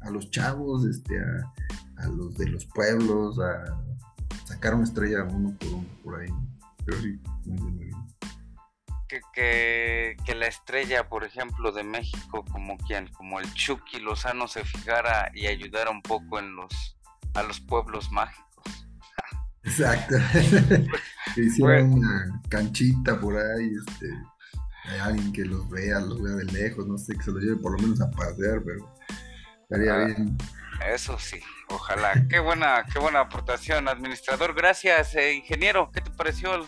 a 0.00 0.10
los 0.10 0.30
chavos, 0.30 0.84
este, 0.84 1.18
a, 1.18 2.08
los 2.08 2.36
de 2.36 2.48
los 2.48 2.66
pueblos, 2.66 3.38
a 3.38 3.80
sacar 4.44 4.74
una 4.74 4.84
estrella 4.84 5.24
uno 5.24 5.56
por 5.58 5.68
uno 5.68 5.86
por 6.02 6.20
ahí. 6.20 6.28
Pero 6.84 7.00
sí, 7.00 7.20
muy 7.46 7.56
bien, 7.56 7.76
muy 7.76 7.84
bien 7.86 8.01
que, 9.32 10.16
la 10.34 10.46
estrella, 10.46 11.08
por 11.08 11.24
ejemplo, 11.24 11.72
de 11.72 11.84
México, 11.84 12.44
como 12.50 12.76
quien, 12.78 13.08
como 13.08 13.40
el 13.40 13.52
Chucky 13.54 14.00
Lozano, 14.00 14.48
se 14.48 14.64
fijara 14.64 15.30
y 15.34 15.46
ayudara 15.46 15.90
un 15.90 16.02
poco 16.02 16.38
en 16.38 16.56
los 16.56 16.96
a 17.34 17.42
los 17.42 17.60
pueblos 17.60 18.10
mágicos. 18.10 18.86
Exacto. 19.64 20.16
hicieron 21.36 21.94
una 21.94 22.40
canchita 22.48 23.18
por 23.18 23.36
ahí, 23.36 23.72
este, 23.86 24.06
hay 24.84 24.98
alguien 24.98 25.32
que 25.32 25.44
los 25.44 25.68
vea, 25.70 26.00
los 26.00 26.22
vea 26.22 26.34
de 26.34 26.44
lejos, 26.46 26.86
no 26.86 26.98
sé, 26.98 27.14
que 27.14 27.22
se 27.22 27.30
los 27.30 27.42
lleve 27.42 27.56
por 27.56 27.72
lo 27.72 27.78
menos 27.78 28.00
a 28.00 28.10
pasear, 28.10 28.62
pero 28.64 28.94
estaría 29.62 29.94
ah, 29.94 30.04
bien. 30.04 30.36
Eso 30.92 31.18
sí, 31.18 31.40
ojalá. 31.68 32.12
qué 32.28 32.40
buena, 32.40 32.84
qué 32.92 32.98
buena 32.98 33.20
aportación, 33.20 33.88
administrador. 33.88 34.54
Gracias, 34.54 35.14
eh, 35.14 35.32
ingeniero. 35.32 35.90
¿Qué 35.92 36.00
te 36.00 36.10
pareció 36.10 36.54
el, 36.56 36.64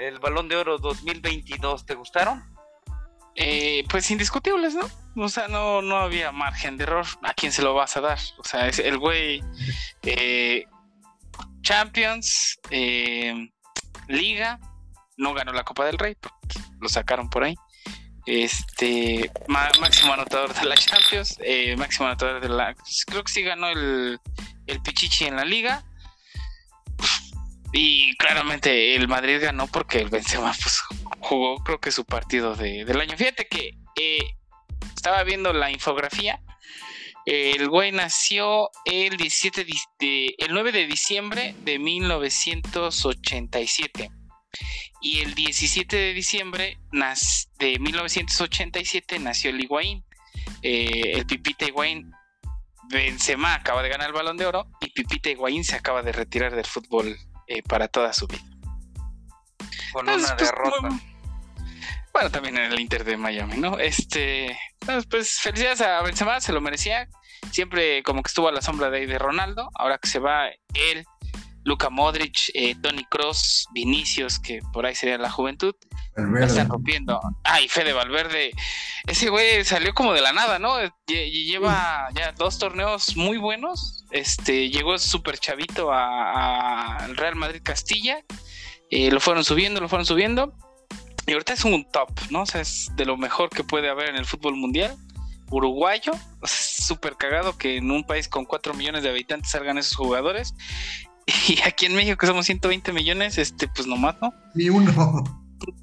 el 0.00 0.18
Balón 0.18 0.48
de 0.48 0.56
Oro 0.56 0.78
2022, 0.78 1.84
¿te 1.84 1.94
gustaron? 1.94 2.42
Eh, 3.36 3.84
pues 3.88 4.10
indiscutibles, 4.10 4.74
¿no? 4.74 4.88
O 5.22 5.28
sea, 5.28 5.48
no, 5.48 5.82
no 5.82 5.98
había 5.98 6.32
margen 6.32 6.76
de 6.76 6.84
error. 6.84 7.06
¿A 7.22 7.34
quién 7.34 7.52
se 7.52 7.62
lo 7.62 7.74
vas 7.74 7.96
a 7.96 8.00
dar? 8.00 8.18
O 8.38 8.44
sea, 8.44 8.66
es 8.68 8.78
el 8.78 8.98
güey 8.98 9.42
eh, 10.02 10.64
Champions, 11.60 12.58
eh, 12.70 13.50
Liga, 14.08 14.58
no 15.18 15.34
ganó 15.34 15.52
la 15.52 15.64
Copa 15.64 15.84
del 15.84 15.98
Rey, 15.98 16.16
lo 16.80 16.88
sacaron 16.88 17.28
por 17.28 17.44
ahí. 17.44 17.54
Este 18.26 19.30
máximo 19.48 20.12
anotador 20.12 20.54
de 20.54 20.64
la 20.64 20.76
Champions, 20.76 21.38
máximo 21.76 22.06
anotador 22.06 22.40
de 22.40 22.48
la. 22.48 22.74
Creo 23.06 23.24
que 23.24 23.32
sí 23.32 23.42
ganó 23.42 23.68
el, 23.68 24.18
el 24.66 24.82
Pichichi 24.82 25.26
en 25.26 25.36
la 25.36 25.44
liga. 25.44 25.84
Y 27.72 28.16
claramente 28.16 28.96
el 28.96 29.06
Madrid 29.06 29.38
ganó 29.40 29.68
porque 29.68 29.98
el 29.98 30.08
Benzema 30.08 30.52
pues, 30.60 30.82
jugó 31.20 31.62
creo 31.62 31.80
que 31.80 31.92
su 31.92 32.04
partido 32.04 32.56
del 32.56 33.00
año. 33.00 33.16
Fíjate 33.16 33.46
que 33.46 33.78
eh, 33.96 34.34
estaba 34.96 35.22
viendo 35.22 35.52
la 35.52 35.70
infografía. 35.70 36.42
El 37.26 37.68
güey 37.68 37.92
nació 37.92 38.70
el 38.86 39.16
17 39.16 39.64
de, 40.00 40.34
el 40.38 40.52
9 40.52 40.72
de 40.72 40.86
diciembre 40.86 41.54
de 41.60 41.78
1987 41.78 44.10
y 45.00 45.20
el 45.20 45.34
17 45.34 45.96
de 45.96 46.14
diciembre 46.14 46.78
de 47.58 47.78
1987 47.78 49.20
nació 49.20 49.50
el 49.50 49.60
Higuaín. 49.60 50.04
Eh, 50.62 51.12
el 51.14 51.26
Pipita 51.26 51.66
Higuaín 51.66 52.10
Benzema 52.90 53.54
acaba 53.54 53.82
de 53.82 53.90
ganar 53.90 54.08
el 54.08 54.14
Balón 54.14 54.36
de 54.36 54.46
Oro 54.46 54.66
y 54.80 54.90
Pipita 54.90 55.30
Higuaín 55.30 55.62
se 55.64 55.76
acaba 55.76 56.02
de 56.02 56.10
retirar 56.12 56.56
del 56.56 56.66
fútbol 56.66 57.16
eh, 57.50 57.64
para 57.64 57.88
toda 57.88 58.12
su 58.12 58.28
vida. 58.28 58.44
Con 59.92 60.08
una 60.08 60.14
pues, 60.14 60.36
derrota. 60.38 60.88
bueno, 62.12 62.30
también 62.30 62.56
en 62.56 62.72
el 62.72 62.78
Inter 62.78 63.02
de 63.02 63.16
Miami, 63.16 63.56
¿no? 63.56 63.76
Este, 63.76 64.56
pues 65.10 65.40
felicidades 65.40 65.80
a 65.80 66.00
Benzema, 66.02 66.40
se 66.40 66.52
lo 66.52 66.60
merecía. 66.60 67.08
Siempre 67.50 68.04
como 68.04 68.22
que 68.22 68.28
estuvo 68.28 68.46
a 68.46 68.52
la 68.52 68.62
sombra 68.62 68.88
de, 68.88 69.04
de 69.08 69.18
Ronaldo. 69.18 69.68
Ahora 69.74 69.98
que 69.98 70.08
se 70.08 70.20
va 70.20 70.46
él, 70.74 71.04
Luca 71.64 71.90
Modric, 71.90 72.50
eh, 72.54 72.74
Tony 72.80 73.04
Cross, 73.04 73.66
Vinicius, 73.72 74.38
que 74.38 74.60
por 74.72 74.86
ahí 74.86 74.94
sería 74.94 75.18
la 75.18 75.30
juventud, 75.30 75.74
la 76.16 76.46
están 76.46 76.68
rompiendo. 76.68 77.20
Ah, 77.44 77.60
y 77.60 77.68
Fede 77.68 77.92
Valverde, 77.92 78.52
ese 79.06 79.28
güey 79.28 79.64
salió 79.64 79.92
como 79.94 80.12
de 80.12 80.22
la 80.22 80.32
nada, 80.32 80.58
¿no? 80.58 80.76
Y 81.06 81.44
lleva 81.50 82.08
ya 82.14 82.32
dos 82.32 82.58
torneos 82.58 83.16
muy 83.16 83.36
buenos. 83.36 84.04
Este, 84.10 84.70
llegó 84.70 84.98
súper 84.98 85.38
chavito 85.38 85.92
al 85.92 87.16
Real 87.16 87.36
Madrid 87.36 87.60
Castilla. 87.62 88.24
Eh, 88.90 89.10
lo 89.10 89.20
fueron 89.20 89.44
subiendo, 89.44 89.80
lo 89.80 89.88
fueron 89.88 90.06
subiendo. 90.06 90.54
Y 91.26 91.32
ahorita 91.32 91.52
es 91.52 91.64
un 91.64 91.88
top, 91.90 92.10
¿no? 92.30 92.42
O 92.42 92.46
sea, 92.46 92.60
es 92.60 92.90
de 92.96 93.04
lo 93.04 93.16
mejor 93.16 93.50
que 93.50 93.62
puede 93.62 93.88
haber 93.88 94.08
en 94.08 94.16
el 94.16 94.24
fútbol 94.24 94.56
mundial. 94.56 94.96
Uruguayo, 95.50 96.12
súper 96.44 97.16
cagado 97.16 97.58
que 97.58 97.76
en 97.76 97.90
un 97.90 98.04
país 98.04 98.28
con 98.28 98.44
4 98.44 98.72
millones 98.74 99.02
de 99.02 99.10
habitantes 99.10 99.50
salgan 99.50 99.78
esos 99.78 99.96
jugadores. 99.96 100.54
Y 101.48 101.60
aquí 101.62 101.86
en 101.86 101.94
México 101.94 102.16
que 102.16 102.26
somos 102.26 102.46
120 102.46 102.92
millones, 102.92 103.38
este, 103.38 103.68
pues 103.68 103.86
nomás, 103.86 104.16
¿no? 104.20 104.32
Ni 104.54 104.68
uno. 104.68 105.24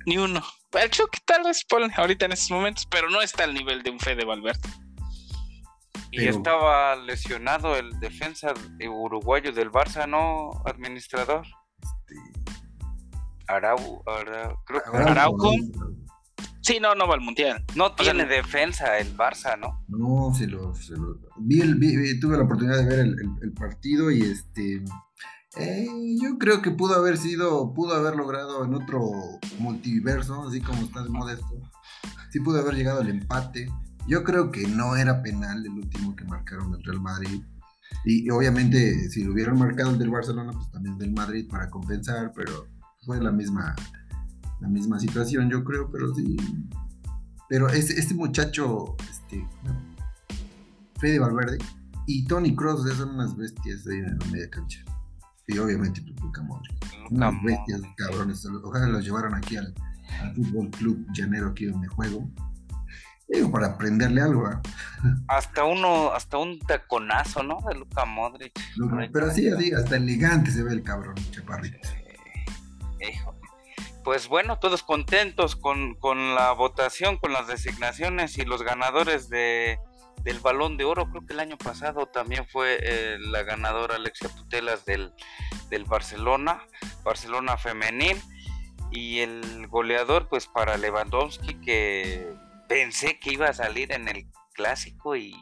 Ni 0.06 0.18
uno. 0.18 0.42
El 0.74 0.90
Chucky 0.90 1.20
tal 1.26 1.44
vez 1.44 1.66
ahorita 1.96 2.26
en 2.26 2.32
estos 2.34 2.52
momentos, 2.52 2.86
pero 2.90 3.10
no 3.10 3.22
está 3.22 3.44
al 3.44 3.54
nivel 3.54 3.84
de 3.84 3.92
un 3.92 4.00
Fede 4.00 4.26
Valverde. 4.26 4.70
Y 6.12 6.28
estaba 6.28 6.96
lesionado 6.96 7.76
el 7.76 8.00
defensa 8.00 8.54
uruguayo 8.90 9.52
del 9.52 9.72
Barça, 9.72 10.08
¿no? 10.08 10.52
Administrador. 10.66 11.46
Este... 11.82 12.16
Arau, 13.48 14.04
Araujo. 14.94 15.54
Sí, 16.62 16.80
no, 16.82 16.96
no 16.96 17.08
va 17.08 17.16
al 17.16 17.22
mundial. 17.22 17.64
No 17.76 17.94
tiene 17.94 18.26
defensa 18.26 18.98
el 18.98 19.16
Barça, 19.16 19.58
¿no? 19.58 19.86
No, 19.88 20.34
se 20.34 20.48
lo, 20.48 20.74
vi, 21.38 21.62
el, 21.62 21.76
vi, 21.76 22.20
tuve 22.20 22.38
la 22.38 22.44
oportunidad 22.44 22.80
de 22.80 22.86
ver 22.86 23.16
el 23.42 23.54
partido 23.54 24.12
y 24.12 24.22
este 24.22 24.84
eh, 25.60 25.88
yo 26.22 26.38
creo 26.38 26.62
que 26.62 26.72
pudo 26.72 26.96
haber 26.96 27.18
sido, 27.18 27.74
pudo 27.74 27.96
haber 27.96 28.16
logrado 28.16 28.64
en 28.66 28.74
otro 28.74 29.12
multiverso, 29.60 30.48
así 30.48 30.62
como 30.62 30.82
estás 30.84 31.10
modesto. 31.10 31.62
Sí 32.30 32.40
pudo 32.40 32.60
haber 32.60 32.76
llegado 32.76 33.02
al 33.02 33.10
empate. 33.10 33.72
Yo 34.08 34.24
creo 34.24 34.52
que 34.52 34.68
no 34.68 34.96
era 34.96 35.22
penal 35.22 35.66
el 35.66 35.72
último 35.72 36.16
que 36.16 36.26
marcaron 36.26 36.74
el 36.74 36.84
Real 36.84 37.02
Madrid. 37.02 37.42
Y, 38.06 38.30
obviamente, 38.30 39.10
si 39.10 39.24
lo 39.24 39.34
hubieran 39.34 39.58
marcado 39.58 39.92
el 39.92 40.00
del 40.00 40.10
Barcelona, 40.10 40.52
pues 40.54 40.72
también 40.72 40.98
del 40.98 41.12
Madrid 41.12 41.48
para 41.50 41.70
compensar, 41.70 42.32
pero 42.36 42.68
fue 43.06 43.22
la 43.22 43.32
misma, 43.32 43.76
la 44.62 44.68
misma 44.68 45.00
situación, 45.00 45.50
yo 45.50 45.64
creo, 45.64 45.90
pero 45.92 46.14
sí. 46.14 46.38
Pero 47.50 47.70
este, 47.70 48.00
este 48.00 48.14
muchacho, 48.14 48.96
este, 49.10 49.46
Fede 51.00 51.20
Valverde 51.20 51.58
y 52.06 52.26
Tony 52.26 52.56
Cross 52.56 52.88
son 52.98 53.10
unas 53.12 53.36
bestias 53.36 53.86
ahí 53.88 53.98
en 53.98 54.18
la 54.18 54.26
media 54.28 54.50
cancha. 54.50 54.84
Y 55.48 55.58
obviamente 55.60 56.02
pues, 56.02 56.20
Luca 56.22 56.42
Modric. 56.42 56.76
Unas 57.10 57.42
bestias, 57.42 57.82
cabrones. 57.96 58.46
Ojalá 58.64 58.88
los 58.88 59.04
llevaron 59.04 59.34
aquí 59.34 59.56
al, 59.56 59.74
Fútbol 60.36 60.70
Club 60.72 61.06
Llanero, 61.14 61.50
aquí 61.50 61.66
donde 61.66 61.88
juego. 61.88 62.30
Digo, 63.30 63.52
para 63.52 63.68
aprenderle 63.68 64.22
algo. 64.22 64.50
Hasta 65.28 65.64
uno, 65.66 66.14
hasta 66.14 66.38
un 66.38 66.60
taconazo, 66.60 67.44
¿no? 67.44 67.60
De 67.68 67.76
Luca 67.76 68.06
Modric. 68.06 68.54
pero 69.12 69.32
sí, 69.32 69.50
así, 69.50 69.72
hasta 69.74 69.98
elegante 69.98 70.52
se 70.52 70.64
ve 70.64 70.72
el 70.72 70.84
cabrón, 70.84 71.16
chaparrito. 71.32 71.78
Pues 74.04 74.30
bueno, 74.30 74.58
todos 74.60 74.84
contentos 74.84 75.58
con, 75.58 75.96
con 75.96 76.34
la 76.34 76.54
votación, 76.54 77.18
con 77.18 77.34
las 77.34 77.48
designaciones 77.48 78.38
y 78.38 78.46
los 78.46 78.64
ganadores 78.64 79.28
de, 79.28 79.78
del 80.28 80.42
balón 80.42 80.76
de 80.76 80.84
oro. 80.84 81.10
Creo 81.10 81.26
que 81.26 81.34
el 81.34 81.40
año 81.40 81.58
pasado 81.58 82.06
también 82.08 82.46
fue 82.52 82.80
eh, 82.82 83.18
la 83.32 83.44
ganadora 83.44 83.96
Alexia 83.96 84.28
Putelas 84.28 84.86
del, 84.86 85.14
del 85.70 85.86
Barcelona, 85.86 86.60
Barcelona 87.04 87.56
femenil. 87.56 88.18
Y 88.92 89.20
el 89.20 89.68
goleador, 89.68 90.28
pues 90.28 90.46
para 90.46 90.78
Lewandowski, 90.78 91.56
que 91.62 92.28
pensé 92.68 93.20
que 93.20 93.34
iba 93.34 93.48
a 93.48 93.54
salir 93.54 93.94
en 93.94 94.10
el 94.10 94.28
clásico 94.54 95.16
y 95.16 95.34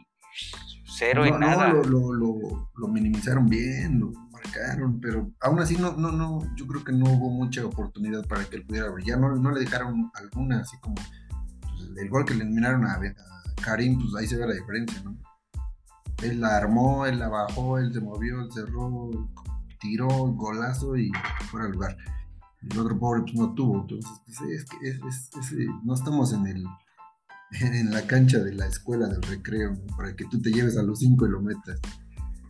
cero 0.86 1.26
y 1.26 1.32
nada. 1.32 1.70
No, 1.70 1.84
lo, 1.84 2.14
lo, 2.14 2.70
lo, 2.76 2.88
minimizaron 2.88 3.48
bien, 3.48 4.00
lo 4.00 4.12
marcaron, 4.32 5.00
pero 5.00 5.32
aún 5.42 5.60
así 5.60 5.78
no, 5.78 5.94
no, 5.94 6.12
no, 6.12 6.42
yo 6.56 6.68
creo 6.68 6.84
que 6.84 6.92
no 6.92 7.06
hubo 7.06 7.32
mucha 7.32 7.66
oportunidad 7.66 8.24
para 8.28 8.46
que 8.46 8.58
él 8.58 8.66
pudiera 8.66 8.90
brillar. 8.90 9.20
No, 9.20 9.36
no 9.36 9.52
le 9.52 9.62
dejaron 9.62 10.12
alguna, 10.14 10.60
así 10.60 10.78
como 10.80 10.96
pues, 10.96 11.90
el 11.98 12.10
gol 12.10 12.26
que 12.26 12.36
le 12.36 12.44
eliminaron 12.44 12.86
a, 12.86 12.94
a 12.94 13.35
Karim, 13.62 14.00
pues 14.00 14.16
ahí 14.16 14.28
se 14.28 14.38
ve 14.38 14.48
la 14.48 14.56
diferencia, 14.56 15.02
¿no? 15.04 15.18
Él 16.22 16.40
la 16.40 16.58
armó, 16.58 17.06
él 17.06 17.20
la 17.20 17.28
bajó, 17.28 17.78
él 17.78 17.94
se 17.94 18.00
movió, 18.00 18.42
él 18.42 18.52
cerró, 18.52 19.10
tiró, 19.80 20.08
golazo 20.08 20.96
y 20.96 21.12
fuera 21.50 21.68
lugar. 21.68 21.98
El 22.62 22.80
otro 22.80 22.98
pobre 22.98 23.22
pues 23.22 23.36
no 23.36 23.54
tuvo, 23.54 23.82
entonces 23.82 24.12
pues, 24.26 24.42
es 24.42 24.66
que 24.66 24.90
eh, 24.90 25.68
no 25.84 25.94
estamos 25.94 26.34
en 26.34 26.48
el 26.48 26.66
en 27.62 27.92
la 27.92 28.06
cancha 28.06 28.40
de 28.40 28.54
la 28.54 28.68
escuela 28.68 29.08
del 29.08 29.22
recreo, 29.22 29.78
para 29.96 30.16
que 30.16 30.26
tú 30.26 30.42
te 30.42 30.52
lleves 30.52 30.78
a 30.78 30.84
los 30.84 31.00
cinco 31.00 31.26
y 31.26 31.30
lo 31.30 31.42
metas. 31.42 31.80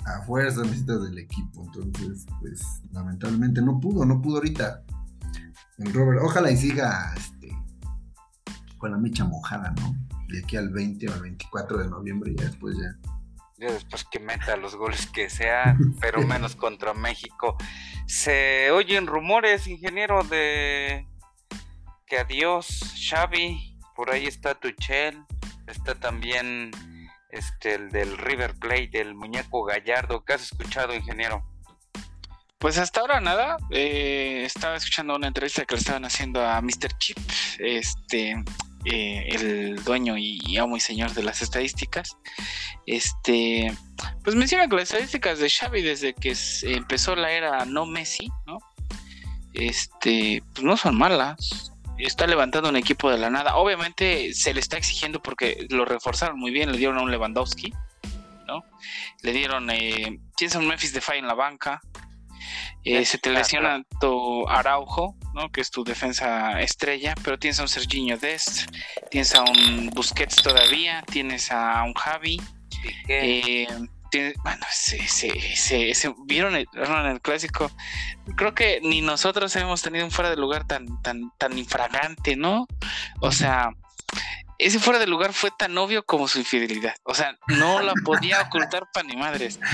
A 0.05 0.21
fuerza 0.21 0.61
necesitas 0.61 1.01
del 1.03 1.17
equipo, 1.17 1.63
entonces 1.65 2.25
pues 2.39 2.61
lamentablemente 2.91 3.61
no 3.61 3.79
pudo, 3.79 4.05
no 4.05 4.21
pudo 4.21 4.37
ahorita. 4.37 4.83
El 5.79 5.93
Robert, 5.93 6.21
ojalá 6.23 6.51
y 6.51 6.57
siga 6.57 7.13
este, 7.15 7.49
con 8.77 8.91
la 8.91 8.97
mecha 8.97 9.25
mojada, 9.25 9.73
¿no? 9.81 10.04
De 10.27 10.39
aquí 10.39 10.57
al 10.57 10.69
20 10.69 11.09
o 11.09 11.13
al 11.13 11.21
24 11.21 11.77
de 11.77 11.87
noviembre, 11.87 12.33
ya 12.35 12.45
después 12.45 12.77
ya. 12.77 12.95
Ya 13.57 13.71
después 13.71 14.05
que 14.11 14.19
meta 14.19 14.57
los 14.57 14.75
goles 14.75 15.07
que 15.07 15.29
sea, 15.29 15.77
pero 16.01 16.21
menos 16.21 16.55
contra 16.55 16.93
México. 16.93 17.57
Se 18.07 18.71
oyen 18.71 19.07
rumores, 19.07 19.67
ingeniero, 19.67 20.23
de 20.23 21.07
que 22.05 22.19
adiós 22.19 22.95
Xavi, 23.09 23.79
por 23.95 24.11
ahí 24.11 24.27
está 24.27 24.55
Tuchel, 24.55 25.23
está 25.67 25.95
también 25.95 26.71
este 27.29 27.75
el 27.75 27.91
del 27.91 28.17
River 28.17 28.55
Plate, 28.55 28.89
del 28.91 29.15
muñeco 29.15 29.63
Gallardo. 29.63 30.23
¿Qué 30.23 30.33
has 30.33 30.43
escuchado, 30.43 30.93
ingeniero? 30.93 31.43
Pues 32.57 32.77
hasta 32.77 33.01
ahora 33.01 33.19
nada. 33.19 33.57
Eh, 33.69 34.43
estaba 34.45 34.75
escuchando 34.75 35.15
una 35.15 35.27
entrevista 35.27 35.65
que 35.65 35.75
le 35.75 35.79
estaban 35.79 36.05
haciendo 36.05 36.43
a 36.43 36.61
Mr. 36.61 36.97
Chip, 36.97 37.17
este, 37.59 38.43
eh, 38.85 39.27
el 39.31 39.83
dueño 39.83 40.17
y 40.17 40.57
amo 40.57 40.77
y 40.77 40.79
señor 40.79 41.13
de 41.13 41.23
las 41.23 41.41
estadísticas, 41.41 42.17
este, 42.85 43.75
pues 44.23 44.35
menciona 44.35 44.67
que 44.67 44.75
las 44.75 44.91
estadísticas 44.91 45.39
de 45.39 45.49
Xavi 45.49 45.81
desde 45.81 46.13
que 46.13 46.35
empezó 46.63 47.15
la 47.15 47.31
era 47.31 47.65
no 47.65 47.85
Messi, 47.85 48.29
¿no? 48.45 48.59
Este, 49.53 50.43
pues 50.53 50.63
no 50.63 50.77
son 50.77 50.97
malas. 50.97 51.71
Está 51.97 52.27
levantando 52.27 52.69
un 52.69 52.75
equipo 52.75 53.09
de 53.09 53.17
la 53.17 53.29
nada. 53.29 53.55
Obviamente 53.55 54.33
se 54.33 54.53
le 54.53 54.59
está 54.59 54.77
exigiendo 54.77 55.21
porque 55.21 55.65
lo 55.69 55.85
reforzaron 55.85 56.37
muy 56.37 56.51
bien. 56.51 56.71
Le 56.71 56.77
dieron 56.77 56.97
a 56.97 57.01
un 57.01 57.09
Lewandowski, 57.09 57.73
¿no? 58.47 58.63
Le 59.21 59.31
dieron, 59.31 59.69
eh, 59.69 60.19
tienes 60.35 60.55
un 60.55 60.67
Memphis 60.67 60.93
Defy 60.93 61.17
en 61.17 61.27
la 61.27 61.35
banca. 61.35 61.81
Eh, 62.85 63.03
se 63.03 63.17
te 63.17 63.31
lesiona 63.31 63.83
tu 63.99 64.47
Araujo, 64.47 65.15
¿no? 65.33 65.51
que 65.51 65.61
es 65.61 65.71
tu 65.71 65.83
defensa 65.83 66.61
estrella, 66.61 67.15
pero 67.23 67.39
tienes 67.39 67.59
a 67.59 67.63
un 67.63 67.67
Serginho 67.67 68.15
Dest, 68.17 68.69
tienes 69.09 69.33
a 69.33 69.41
un 69.41 69.89
Busquets 69.89 70.35
todavía, 70.43 71.03
tienes 71.11 71.51
a 71.51 71.81
un 71.83 71.95
Javi. 71.95 72.39
Eh, 73.07 73.67
bueno, 74.43 74.65
se, 74.71 76.13
vieron 76.25 76.55
el, 76.55 76.67
en 76.75 77.05
el 77.07 77.21
clásico. 77.21 77.71
Creo 78.35 78.53
que 78.53 78.79
ni 78.83 79.01
nosotros 79.01 79.55
hemos 79.55 79.81
tenido 79.81 80.05
un 80.05 80.11
fuera 80.11 80.29
de 80.29 80.37
lugar 80.37 80.67
tan, 80.67 81.01
tan, 81.01 81.31
tan 81.37 81.57
infragante, 81.57 82.35
¿no? 82.35 82.67
O 83.19 83.31
sea, 83.31 83.71
ese 84.57 84.79
fuera 84.79 84.99
de 84.99 85.07
lugar 85.07 85.33
fue 85.33 85.51
tan 85.57 85.77
obvio 85.77 86.05
como 86.05 86.27
su 86.27 86.39
infidelidad. 86.39 86.95
O 87.03 87.13
sea, 87.13 87.37
no 87.47 87.81
la 87.81 87.93
podía 88.03 88.41
ocultar 88.41 88.83
para 88.93 89.07
ni 89.07 89.15
madres. 89.15 89.59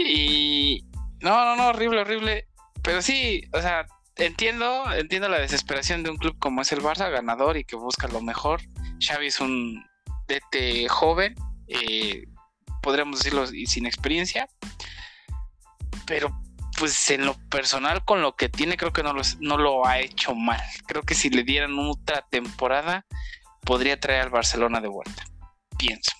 Y 0.00 0.84
no, 1.20 1.44
no, 1.44 1.56
no, 1.56 1.68
horrible, 1.68 2.00
horrible. 2.00 2.48
Pero 2.82 3.02
sí, 3.02 3.42
o 3.52 3.60
sea, 3.60 3.86
entiendo, 4.16 4.92
entiendo 4.92 5.28
la 5.28 5.38
desesperación 5.38 6.02
de 6.02 6.10
un 6.10 6.16
club 6.16 6.36
como 6.38 6.62
es 6.62 6.72
el 6.72 6.80
Barça, 6.80 7.10
ganador 7.10 7.56
y 7.56 7.64
que 7.64 7.76
busca 7.76 8.08
lo 8.08 8.20
mejor. 8.20 8.60
Xavi 9.00 9.26
es 9.26 9.40
un 9.40 9.84
DT 10.26 10.88
joven, 10.88 11.34
eh, 11.68 12.24
podríamos 12.82 13.18
decirlo 13.18 13.46
sin 13.46 13.86
experiencia, 13.86 14.48
pero 16.06 16.30
pues 16.78 17.10
en 17.10 17.26
lo 17.26 17.34
personal 17.48 18.04
con 18.04 18.22
lo 18.22 18.36
que 18.36 18.48
tiene 18.48 18.76
creo 18.76 18.92
que 18.92 19.02
no 19.02 19.12
lo, 19.12 19.22
no 19.40 19.58
lo 19.58 19.86
ha 19.86 19.98
hecho 19.98 20.34
mal. 20.34 20.62
Creo 20.86 21.02
que 21.02 21.14
si 21.14 21.30
le 21.30 21.42
dieran 21.42 21.76
otra 21.78 22.24
temporada 22.30 23.04
podría 23.62 23.98
traer 23.98 24.22
al 24.22 24.30
Barcelona 24.30 24.80
de 24.80 24.88
vuelta. 24.88 25.24
Pienso. 25.76 26.12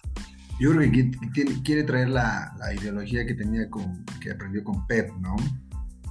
Yo 0.61 0.73
creo 0.73 0.91
que 0.91 1.45
quiere 1.63 1.85
traer 1.85 2.09
la, 2.09 2.53
ideología 2.75 3.25
que 3.25 3.35
tenía 3.35 3.69
con, 3.71 4.05
que 4.21 4.33
aprendió 4.33 4.65
con 4.65 4.87
Pep, 4.87 5.11
¿no? 5.21 5.37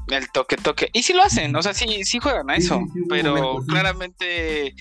El 0.07 0.29
toque, 0.31 0.55
toque. 0.55 0.89
Y 0.93 1.03
sí 1.03 1.13
lo 1.13 1.23
hacen, 1.23 1.53
o 1.55 1.61
sea, 1.61 1.73
sí, 1.73 2.05
sí 2.05 2.19
juegan 2.19 2.49
a 2.49 2.55
eso, 2.55 2.81
pero 3.09 3.59
claramente 3.67 4.73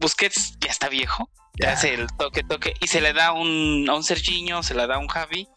Busquets 0.00 0.56
ya 0.58 0.70
está 0.70 0.88
viejo, 0.88 1.28
ya 1.60 1.72
hace 1.72 1.92
el 1.94 2.06
toque, 2.18 2.42
toque, 2.42 2.74
y 2.80 2.86
se 2.86 3.02
le 3.02 3.12
da 3.12 3.32
un, 3.32 3.86
a 3.88 3.94
un 3.94 4.02
Serginho, 4.02 4.62
se 4.62 4.74
le 4.74 4.86
da 4.86 4.94
a 4.94 4.98
un 4.98 5.08
Javi. 5.08 5.48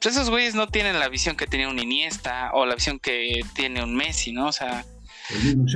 Pues 0.00 0.14
esos 0.14 0.30
güeyes 0.30 0.54
no 0.54 0.68
tienen 0.68 0.98
la 0.98 1.08
visión 1.08 1.36
que 1.36 1.46
tiene 1.46 1.68
un 1.68 1.78
Iniesta 1.78 2.50
o 2.52 2.64
la 2.64 2.74
visión 2.74 2.98
que 2.98 3.40
tiene 3.54 3.82
un 3.82 3.94
Messi, 3.94 4.32
¿no? 4.32 4.46
O 4.46 4.52
sea, 4.52 4.84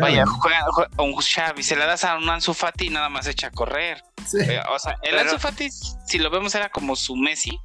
vaya, 0.00 0.26
juega, 0.26 0.66
un 0.98 1.14
Xavi, 1.16 1.62
se 1.62 1.76
le 1.76 1.84
das 1.84 2.04
a 2.04 2.16
un 2.16 2.28
Ansu 2.28 2.54
Fati 2.54 2.86
y 2.86 2.90
nada 2.90 3.08
más 3.08 3.26
echa 3.26 3.48
a 3.48 3.50
correr. 3.50 4.02
Eh, 4.40 4.60
o 4.70 4.78
sea, 4.78 4.96
el 5.02 5.18
Ansu 5.18 5.38
Fati, 5.38 5.68
si 5.70 6.18
lo 6.18 6.30
vemos, 6.30 6.54
era 6.54 6.68
como 6.68 6.96
su 6.96 7.16
Messi. 7.16 7.58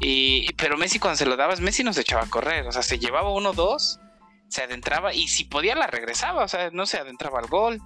Y, 0.00 0.52
pero 0.54 0.76
Messi 0.76 0.98
cuando 0.98 1.16
se 1.16 1.26
lo 1.26 1.36
dabas, 1.36 1.60
Messi 1.60 1.84
no 1.84 1.92
se 1.92 2.00
echaba 2.00 2.22
a 2.22 2.30
correr. 2.30 2.66
O 2.66 2.72
sea, 2.72 2.82
se 2.82 2.98
llevaba 2.98 3.32
uno, 3.32 3.52
dos, 3.52 4.00
se 4.48 4.62
adentraba 4.62 5.14
y 5.14 5.28
si 5.28 5.44
podía 5.44 5.74
la 5.74 5.86
regresaba. 5.86 6.44
O 6.44 6.48
sea, 6.48 6.70
no 6.70 6.86
se 6.86 6.98
adentraba 6.98 7.38
al 7.38 7.46
gol. 7.46 7.80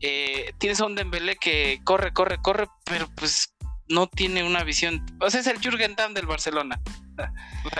Eh, 0.00 0.52
tienes 0.58 0.80
a 0.80 0.86
un 0.86 0.96
Dembélé 0.96 1.36
que 1.36 1.80
corre, 1.84 2.12
corre, 2.12 2.38
corre, 2.42 2.66
pero 2.84 3.08
pues 3.14 3.54
no 3.88 4.08
tiene 4.08 4.42
una 4.42 4.64
visión. 4.64 5.04
O 5.20 5.30
sea, 5.30 5.40
es 5.40 5.46
el 5.46 5.60
Jürgen 5.60 5.94
Damm 5.94 6.14
del 6.14 6.26
Barcelona. 6.26 6.80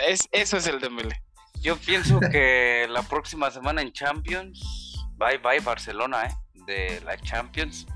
Es, 0.06 0.28
eso 0.30 0.56
es 0.58 0.66
el 0.66 0.78
Dembélé. 0.78 1.20
Yo 1.62 1.76
pienso 1.76 2.18
que 2.20 2.86
la 2.90 3.02
próxima 3.02 3.50
semana 3.50 3.82
en 3.82 3.92
Champions, 3.92 4.60
bye 5.16 5.38
bye 5.38 5.60
Barcelona, 5.60 6.26
¿eh? 6.26 6.34
De 6.66 7.00
la 7.04 7.16
Champions 7.18 7.86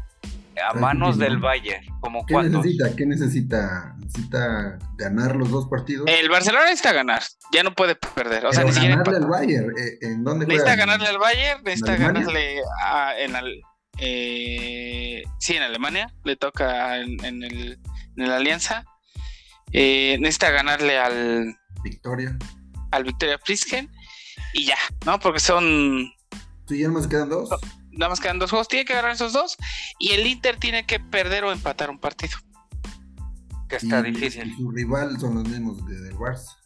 a 0.64 0.72
manos 0.74 1.18
del 1.18 1.38
Bayern. 1.38 1.84
Como 2.00 2.24
¿Qué 2.24 2.34
necesita? 2.34 2.96
¿Qué 2.96 3.06
necesita? 3.06 3.94
¿Necesita 3.98 4.78
ganar 4.96 5.36
los 5.36 5.50
dos 5.50 5.68
partidos? 5.68 6.06
El 6.08 6.28
Barcelona 6.28 6.64
necesita 6.64 6.92
ganar, 6.92 7.22
ya 7.52 7.62
no 7.62 7.74
puede 7.74 7.96
perder. 7.96 8.46
O 8.46 8.52
sea, 8.52 8.64
ganarle 8.64 9.16
al 9.16 9.26
Bayern. 9.26 9.70
Eh, 9.78 9.98
¿En 10.02 10.24
dónde 10.24 10.46
Necesita 10.46 10.76
ganarle 10.76 11.08
al 11.08 11.18
Bayern, 11.18 11.62
necesita 11.64 11.96
ganarle 11.96 12.60
a, 12.84 13.18
en 13.18 13.34
eh, 13.98 15.22
sí, 15.38 15.56
en 15.56 15.62
Alemania, 15.62 16.12
le 16.24 16.36
toca 16.36 16.98
en, 16.98 17.24
el, 17.24 17.78
en 18.16 18.28
la 18.28 18.36
Alianza. 18.36 18.84
Eh, 19.72 20.16
necesita 20.20 20.50
ganarle 20.50 20.98
al 20.98 21.56
Victoria. 21.82 22.36
Al 22.96 23.04
Victoria 23.04 23.38
Prisken 23.38 23.90
y 24.52 24.66
ya, 24.66 24.78
¿no? 25.04 25.18
Porque 25.20 25.40
son. 25.40 26.12
¿Sí, 26.68 26.78
ya 26.78 26.88
más 26.88 27.06
quedan 27.06 27.28
dos? 27.28 27.50
nada 27.96 28.10
más 28.10 28.20
quedan 28.20 28.38
dos 28.38 28.50
juegos, 28.50 28.68
tiene 28.68 28.84
que 28.84 28.94
ganar 28.94 29.12
esos 29.12 29.32
dos 29.32 29.56
y 29.98 30.12
el 30.12 30.26
Inter 30.26 30.58
tiene 30.58 30.86
que 30.86 31.00
perder 31.00 31.44
o 31.44 31.52
empatar 31.52 31.90
un 31.90 31.98
partido. 31.98 32.38
Que 33.68 33.76
está 33.76 34.00
difícil. 34.00 34.54
su 34.56 34.70
rival 34.70 35.18
son 35.18 35.34
los 35.34 35.48
mismos 35.48 35.84
de, 35.86 36.00
del 36.00 36.14
Barça. 36.14 36.56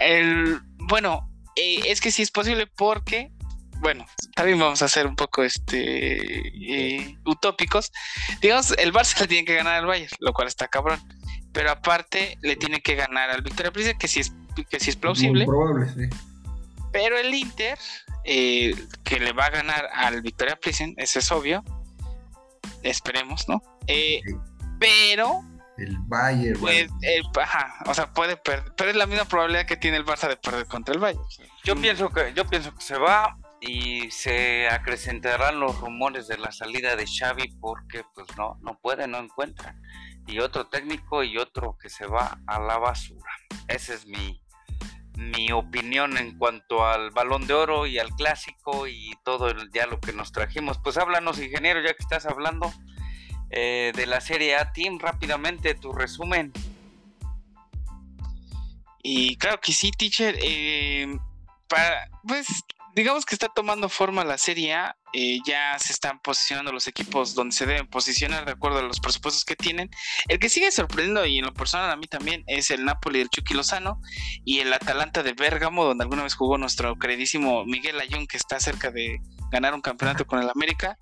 El, 0.00 0.60
bueno, 0.78 1.28
eh, 1.56 1.80
es 1.86 2.00
que 2.00 2.12
sí 2.12 2.22
es 2.22 2.30
posible 2.30 2.68
porque, 2.68 3.32
bueno, 3.80 4.06
también 4.36 4.58
vamos 4.58 4.82
a 4.82 4.88
ser 4.88 5.06
un 5.06 5.16
poco 5.16 5.42
este 5.42 6.48
eh, 6.48 7.18
utópicos. 7.24 7.90
Digamos, 8.40 8.72
el 8.78 8.92
Barça 8.92 9.20
le 9.20 9.26
tiene 9.26 9.44
que 9.44 9.56
ganar 9.56 9.74
al 9.74 9.86
Bayern, 9.86 10.12
lo 10.20 10.32
cual 10.32 10.46
está 10.46 10.68
cabrón. 10.68 11.00
Pero 11.52 11.70
aparte 11.72 12.38
le 12.42 12.54
tiene 12.54 12.80
que 12.82 12.94
ganar 12.94 13.30
al 13.30 13.42
Victoria 13.42 13.72
Plzen, 13.72 13.98
que 13.98 14.06
sí 14.06 14.20
es, 14.20 14.32
que 14.64 14.80
sí 14.80 14.90
es 14.90 14.96
plausible. 14.96 15.44
Muy 15.44 15.54
probable, 15.54 15.88
sí. 15.88 16.16
Pero 16.92 17.18
el 17.18 17.34
Inter 17.34 17.78
eh, 18.24 18.74
que 19.04 19.20
le 19.20 19.32
va 19.32 19.46
a 19.46 19.50
ganar 19.50 19.88
al 19.92 20.20
Victoria 20.22 20.56
Prison, 20.56 20.94
eso 20.96 21.18
es 21.18 21.30
obvio. 21.30 21.62
Esperemos, 22.82 23.48
¿no? 23.48 23.62
Eh, 23.86 24.20
pero. 24.80 25.42
El 25.78 25.96
Bayern. 26.00 26.58
Pues, 26.58 26.88
o 27.86 27.94
sea, 27.94 28.12
puede 28.12 28.36
perder. 28.36 28.72
Pero 28.76 28.90
es 28.90 28.96
la 28.96 29.06
misma 29.06 29.26
probabilidad 29.26 29.66
que 29.66 29.76
tiene 29.76 29.98
el 29.98 30.04
Barça 30.04 30.28
de 30.28 30.36
perder 30.36 30.66
contra 30.66 30.94
el 30.94 31.00
Bayern. 31.00 31.22
Yo 31.64 31.76
pienso 31.76 32.08
que, 32.10 32.32
yo 32.34 32.46
pienso 32.46 32.74
que 32.74 32.80
se 32.80 32.98
va 32.98 33.36
y 33.60 34.10
se 34.10 34.68
acrecentarán 34.68 35.60
los 35.60 35.78
rumores 35.80 36.28
de 36.28 36.38
la 36.38 36.50
salida 36.50 36.96
de 36.96 37.06
Xavi 37.06 37.56
porque 37.60 38.04
pues 38.14 38.26
no, 38.36 38.58
no 38.62 38.78
puede, 38.80 39.06
no 39.06 39.18
encuentra. 39.18 39.76
Y 40.26 40.40
otro 40.40 40.66
técnico 40.66 41.22
y 41.22 41.38
otro 41.38 41.76
que 41.80 41.90
se 41.90 42.06
va 42.06 42.38
a 42.46 42.58
la 42.58 42.78
basura. 42.78 43.30
Ese 43.68 43.94
es 43.94 44.06
mi, 44.06 44.40
mi 45.16 45.50
opinión 45.50 46.16
en 46.18 46.36
cuanto 46.38 46.86
al 46.86 47.10
balón 47.10 47.46
de 47.46 47.54
oro 47.54 47.86
y 47.86 47.98
al 47.98 48.10
clásico 48.10 48.86
y 48.86 49.14
todo 49.24 49.52
ya 49.72 49.86
lo 49.86 50.00
que 50.00 50.12
nos 50.12 50.32
trajimos. 50.32 50.78
Pues 50.78 50.96
háblanos, 50.98 51.38
ingeniero, 51.38 51.80
ya 51.80 51.94
que 51.94 52.02
estás 52.02 52.26
hablando 52.26 52.72
eh, 53.50 53.92
de 53.94 54.06
la 54.06 54.20
Serie 54.20 54.56
A 54.56 54.72
Team, 54.72 54.98
rápidamente 54.98 55.74
tu 55.74 55.92
resumen. 55.92 56.52
Y 59.02 59.36
claro 59.36 59.60
que 59.60 59.72
sí, 59.72 59.90
teacher. 59.90 60.36
Eh, 60.42 61.18
para, 61.68 62.10
pues 62.26 62.46
digamos 62.94 63.24
que 63.24 63.34
está 63.34 63.48
tomando 63.48 63.88
forma 63.88 64.24
la 64.24 64.38
Serie 64.38 64.74
A, 64.74 64.96
eh, 65.18 65.40
ya 65.46 65.78
se 65.78 65.94
están 65.94 66.18
posicionando 66.18 66.70
los 66.72 66.86
equipos 66.88 67.34
donde 67.34 67.56
se 67.56 67.64
deben 67.64 67.86
posicionar 67.86 68.44
de 68.44 68.52
acuerdo 68.52 68.80
a 68.80 68.82
los 68.82 69.00
presupuestos 69.00 69.46
que 69.46 69.56
tienen. 69.56 69.88
El 70.28 70.38
que 70.38 70.50
sigue 70.50 70.70
sorprendiendo, 70.70 71.24
y 71.24 71.38
en 71.38 71.46
lo 71.46 71.54
personal 71.54 71.90
a 71.90 71.96
mí 71.96 72.06
también, 72.06 72.44
es 72.46 72.70
el 72.70 72.84
Napoli 72.84 73.20
del 73.20 73.30
Chucky 73.30 73.54
Lozano 73.54 73.98
y 74.44 74.58
el 74.58 74.70
Atalanta 74.74 75.22
de 75.22 75.32
Bérgamo, 75.32 75.86
donde 75.86 76.04
alguna 76.04 76.22
vez 76.22 76.34
jugó 76.34 76.58
nuestro 76.58 76.98
queridísimo 76.98 77.64
Miguel 77.64 77.98
Ayun, 77.98 78.26
que 78.26 78.36
está 78.36 78.60
cerca 78.60 78.90
de 78.90 79.18
ganar 79.50 79.72
un 79.72 79.80
campeonato 79.80 80.26
con 80.26 80.38
el 80.38 80.50
América. 80.50 80.98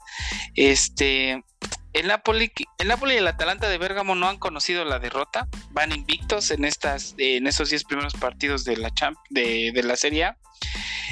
Este, 0.55 1.42
el 1.92 2.09
Napoli, 2.09 2.53
el 2.79 2.88
Napoli 2.88 3.14
y 3.14 3.18
el 3.18 3.27
Atalanta 3.27 3.68
de 3.68 3.79
Bérgamo 3.79 4.14
no 4.14 4.29
han 4.29 4.38
conocido 4.38 4.85
la 4.85 4.98
derrota, 4.98 5.48
van 5.70 5.92
invictos 5.92 6.50
en 6.50 6.64
estas, 6.64 7.14
en 7.18 7.46
estos 7.46 7.70
10 7.70 7.85
primeros 7.85 8.14
partidos 8.14 8.64
de 8.64 8.77
la 8.77 8.92
de 9.31 9.83
la 9.83 9.96
Serie 9.96 10.24
A. 10.24 10.38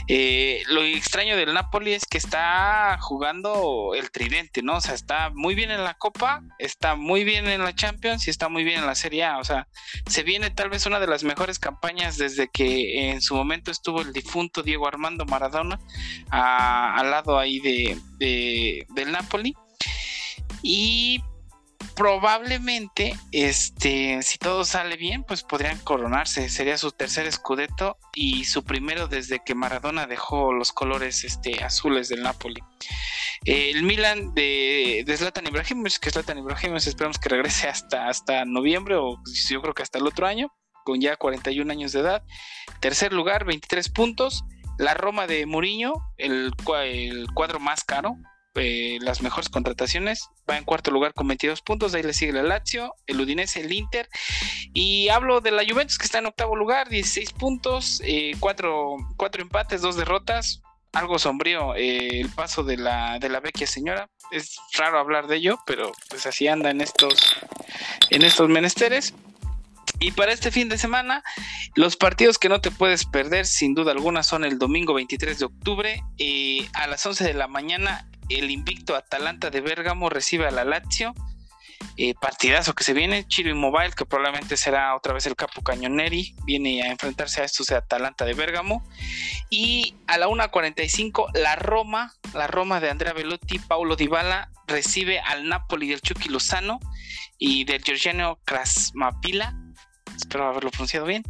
Eh, 0.09 0.62
lo 0.69 0.83
extraño 0.83 1.37
del 1.37 1.55
Napoli 1.55 1.93
es 1.93 2.07
que 2.07 2.19
está 2.19 2.99
jugando 3.01 3.93
el 3.95 4.11
tridente, 4.11 4.62
¿no? 4.62 4.77
O 4.77 4.81
sea, 4.81 4.95
está 4.95 5.31
muy 5.31 5.55
bien 5.55 5.71
en 5.71 5.85
la 5.85 5.95
Copa, 5.95 6.43
está 6.59 6.97
muy 6.97 7.25
bien 7.25 7.49
en 7.49 7.62
la 7.62 7.75
Champions 7.75 8.27
y 8.27 8.31
está 8.31 8.49
muy 8.49 8.65
bien 8.65 8.81
en 8.81 8.87
la 8.87 8.95
Serie 8.95 9.25
A. 9.25 9.38
O 9.38 9.45
sea, 9.45 9.69
se 10.07 10.23
viene 10.23 10.51
tal 10.51 10.71
vez 10.71 10.87
una 10.87 10.99
de 10.99 11.07
las 11.07 11.25
mejores 11.25 11.59
campañas 11.59 12.19
desde 12.19 12.49
que 12.49 13.11
en 13.11 13.23
su 13.23 13.35
momento 13.35 13.71
estuvo 13.71 14.01
el 14.01 14.12
difunto 14.12 14.62
Diego 14.62 14.88
Armando 14.88 15.25
Maradona 15.25 15.79
al 16.31 17.11
lado 17.11 17.38
ahí 17.38 17.61
de, 17.61 17.99
de, 18.19 18.87
del 18.95 19.12
Napoli. 19.12 19.55
Y 20.62 21.22
probablemente, 21.94 23.14
este, 23.33 24.22
si 24.22 24.38
todo 24.38 24.64
sale 24.64 24.96
bien, 24.96 25.25
pues 25.25 25.42
podrían 25.42 25.79
coronarse. 25.79 26.48
Sería 26.48 26.79
su 26.79 26.90
tercer 26.92 27.27
escudeto 27.27 27.98
y 28.14 28.44
su 28.44 28.64
primero 28.64 29.09
desde 29.09 29.42
que 29.44 29.55
Maradona 29.55 30.07
dejó 30.07 30.53
los 30.53 30.72
colores 30.72 31.25
este, 31.25 31.62
azules 31.62 32.09
del 32.09 32.22
Napoli. 32.22 32.62
el 33.44 33.83
Milan 33.83 34.35
de, 34.35 35.03
de 35.07 35.16
Zlatan 35.16 35.46
Ibrahimovic, 35.46 35.98
que 35.98 36.11
Zlatan 36.11 36.38
Ibrahimovic 36.38 36.87
esperamos 36.87 37.18
que 37.18 37.29
regrese 37.29 37.68
hasta, 37.68 38.09
hasta 38.09 38.44
noviembre 38.44 38.96
o 38.96 39.20
yo 39.48 39.61
creo 39.61 39.75
que 39.75 39.83
hasta 39.83 39.98
el 39.98 40.07
otro 40.07 40.27
año, 40.27 40.53
con 40.85 41.01
ya 41.01 41.16
41 41.16 41.70
años 41.70 41.92
de 41.92 42.01
edad. 42.01 42.22
Tercer 42.81 43.12
lugar, 43.12 43.44
23 43.44 43.88
puntos. 43.90 44.44
La 44.79 44.94
Roma 44.94 45.27
de 45.27 45.44
Mourinho, 45.44 45.92
el, 46.16 46.53
el 46.83 47.27
cuadro 47.35 47.61
más 47.61 47.85
caro, 47.85 48.16
eh, 48.55 48.99
las 49.01 49.23
mejores 49.23 49.49
contrataciones. 49.49 50.29
Va 50.49 50.59
en 50.59 50.65
cuarto 50.65 50.91
lugar 50.91 51.15
con 51.15 51.27
22 51.27 51.62
puntos. 51.62 51.93
De 51.93 51.99
ahí 51.99 52.05
le 52.05 52.12
sigue 52.12 52.38
el 52.38 52.49
Lazio, 52.49 52.95
el 53.07 53.21
Udinese, 53.21 53.61
el 53.61 53.73
Inter. 53.73 54.09
Y 54.75 55.09
hablo 55.09 55.41
de 55.41 55.51
la 55.51 55.65
Juventus 55.65 55.99
que 55.99 56.05
está 56.05 56.19
en 56.19 56.27
octavo 56.27 56.57
lugar, 56.57 56.88
16 56.88 57.33
puntos, 57.33 58.03
eh, 58.05 58.33
cuatro, 58.41 58.97
empates, 59.38 59.81
dos 59.81 59.97
derrotas. 59.97 60.62
Algo 60.93 61.19
sombrío 61.19 61.75
eh, 61.75 62.21
el 62.21 62.29
paso 62.29 62.65
de 62.65 62.77
la, 62.77 63.19
de 63.19 63.31
la 63.31 63.41
vecchia 63.41 63.67
señora. 63.67 64.11
Es 64.31 64.57
raro 64.77 64.99
hablar 64.99 65.27
de 65.27 65.37
ello, 65.37 65.59
pero 65.67 65.93
pues 66.11 66.27
así 66.27 66.49
anda 66.49 66.71
en 66.71 66.83
estos, 66.83 67.35
en 68.11 68.23
estos 68.23 68.49
menesteres. 68.51 69.15
Y 70.01 70.11
para 70.11 70.33
este 70.33 70.51
fin 70.51 70.69
de 70.69 70.77
semana, 70.77 71.23
los 71.75 71.97
partidos 71.97 72.37
que 72.37 72.49
no 72.49 72.61
te 72.61 72.71
puedes 72.71 73.07
perder, 73.07 73.47
sin 73.47 73.73
duda 73.73 73.93
alguna, 73.93 74.23
son 74.23 74.45
el 74.45 74.59
domingo 74.59 74.95
23 74.95 75.38
de 75.38 75.45
octubre 75.45 76.03
a 76.75 76.87
las 76.88 77.07
11 77.07 77.25
de 77.25 77.35
la 77.35 77.47
mañana 77.47 78.09
el 78.38 78.51
invicto 78.51 78.95
Atalanta 78.95 79.51
de 79.51 79.61
Bérgamo 79.61 80.09
recibe 80.09 80.47
a 80.47 80.51
la 80.51 80.64
Lazio. 80.64 81.14
eh, 81.97 82.14
partidazo 82.14 82.75
que 82.75 82.85
se 82.85 82.92
viene, 82.92 83.27
Chiro 83.27 83.51
Immobile, 83.51 83.92
que 83.97 84.07
probablemente 84.07 84.57
será 84.57 84.95
otra 84.95 85.12
vez 85.12 85.27
el 85.27 85.35
capo 85.35 85.62
Cañoneri, 85.62 86.35
viene 86.45 86.83
a 86.83 86.90
enfrentarse 86.90 87.42
a 87.42 87.45
estos 87.45 87.66
de 87.66 87.77
Atalanta 87.77 88.25
de 88.25 88.35
Bérgamo. 88.35 88.83
Y 89.51 89.97
a 90.07 90.16
la 90.16 90.29
1.45, 90.29 91.33
la 91.35 91.57
Roma, 91.57 92.14
la 92.35 92.47
Roma 92.47 92.81
de 92.81 92.88
Andrea 92.90 93.12
Velotti, 93.12 93.59
Paulo 93.59 93.97
Dybala, 93.97 94.51
recibe 94.66 95.21
al 95.21 95.49
Napoli 95.49 95.88
del 95.88 96.01
Chucky 96.01 96.29
Lozano 96.29 96.81
y 97.38 97.64
del 97.64 97.83
Giorgiano 97.83 98.38
Krasmapila, 98.45 99.55
espero 100.16 100.47
haberlo 100.49 100.71
pronunciado 100.71 101.07
bien. 101.07 101.25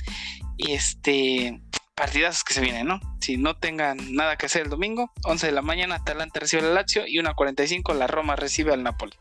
Y 0.58 0.72
este, 0.72 1.60
partidazos 1.94 2.44
que 2.44 2.55
se 2.55 2.61
vienen, 2.61 2.87
¿no? 2.87 3.00
Si 3.20 3.37
no 3.37 3.57
tengan 3.57 4.14
nada 4.14 4.37
que 4.37 4.46
hacer 4.46 4.62
el 4.62 4.70
domingo, 4.70 5.11
11 5.24 5.46
de 5.46 5.52
la 5.52 5.62
mañana, 5.62 5.96
Atalanta 5.96 6.40
recibe 6.40 6.62
al 6.62 6.74
Lazio 6.74 7.07
y 7.07 7.18
1.45 7.18 7.94
la 7.94 8.07
Roma 8.07 8.37
recibe 8.37 8.72
al 8.72 8.83
Napoli. 8.83 9.12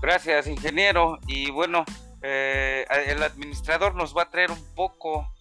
Gracias, 0.00 0.46
ingeniero. 0.46 1.18
Y 1.26 1.50
bueno, 1.50 1.84
eh, 2.22 2.86
el 3.06 3.22
administrador 3.22 3.94
nos 3.94 4.16
va 4.16 4.22
a 4.22 4.30
traer 4.30 4.50
un 4.50 4.62
poco 4.74 5.32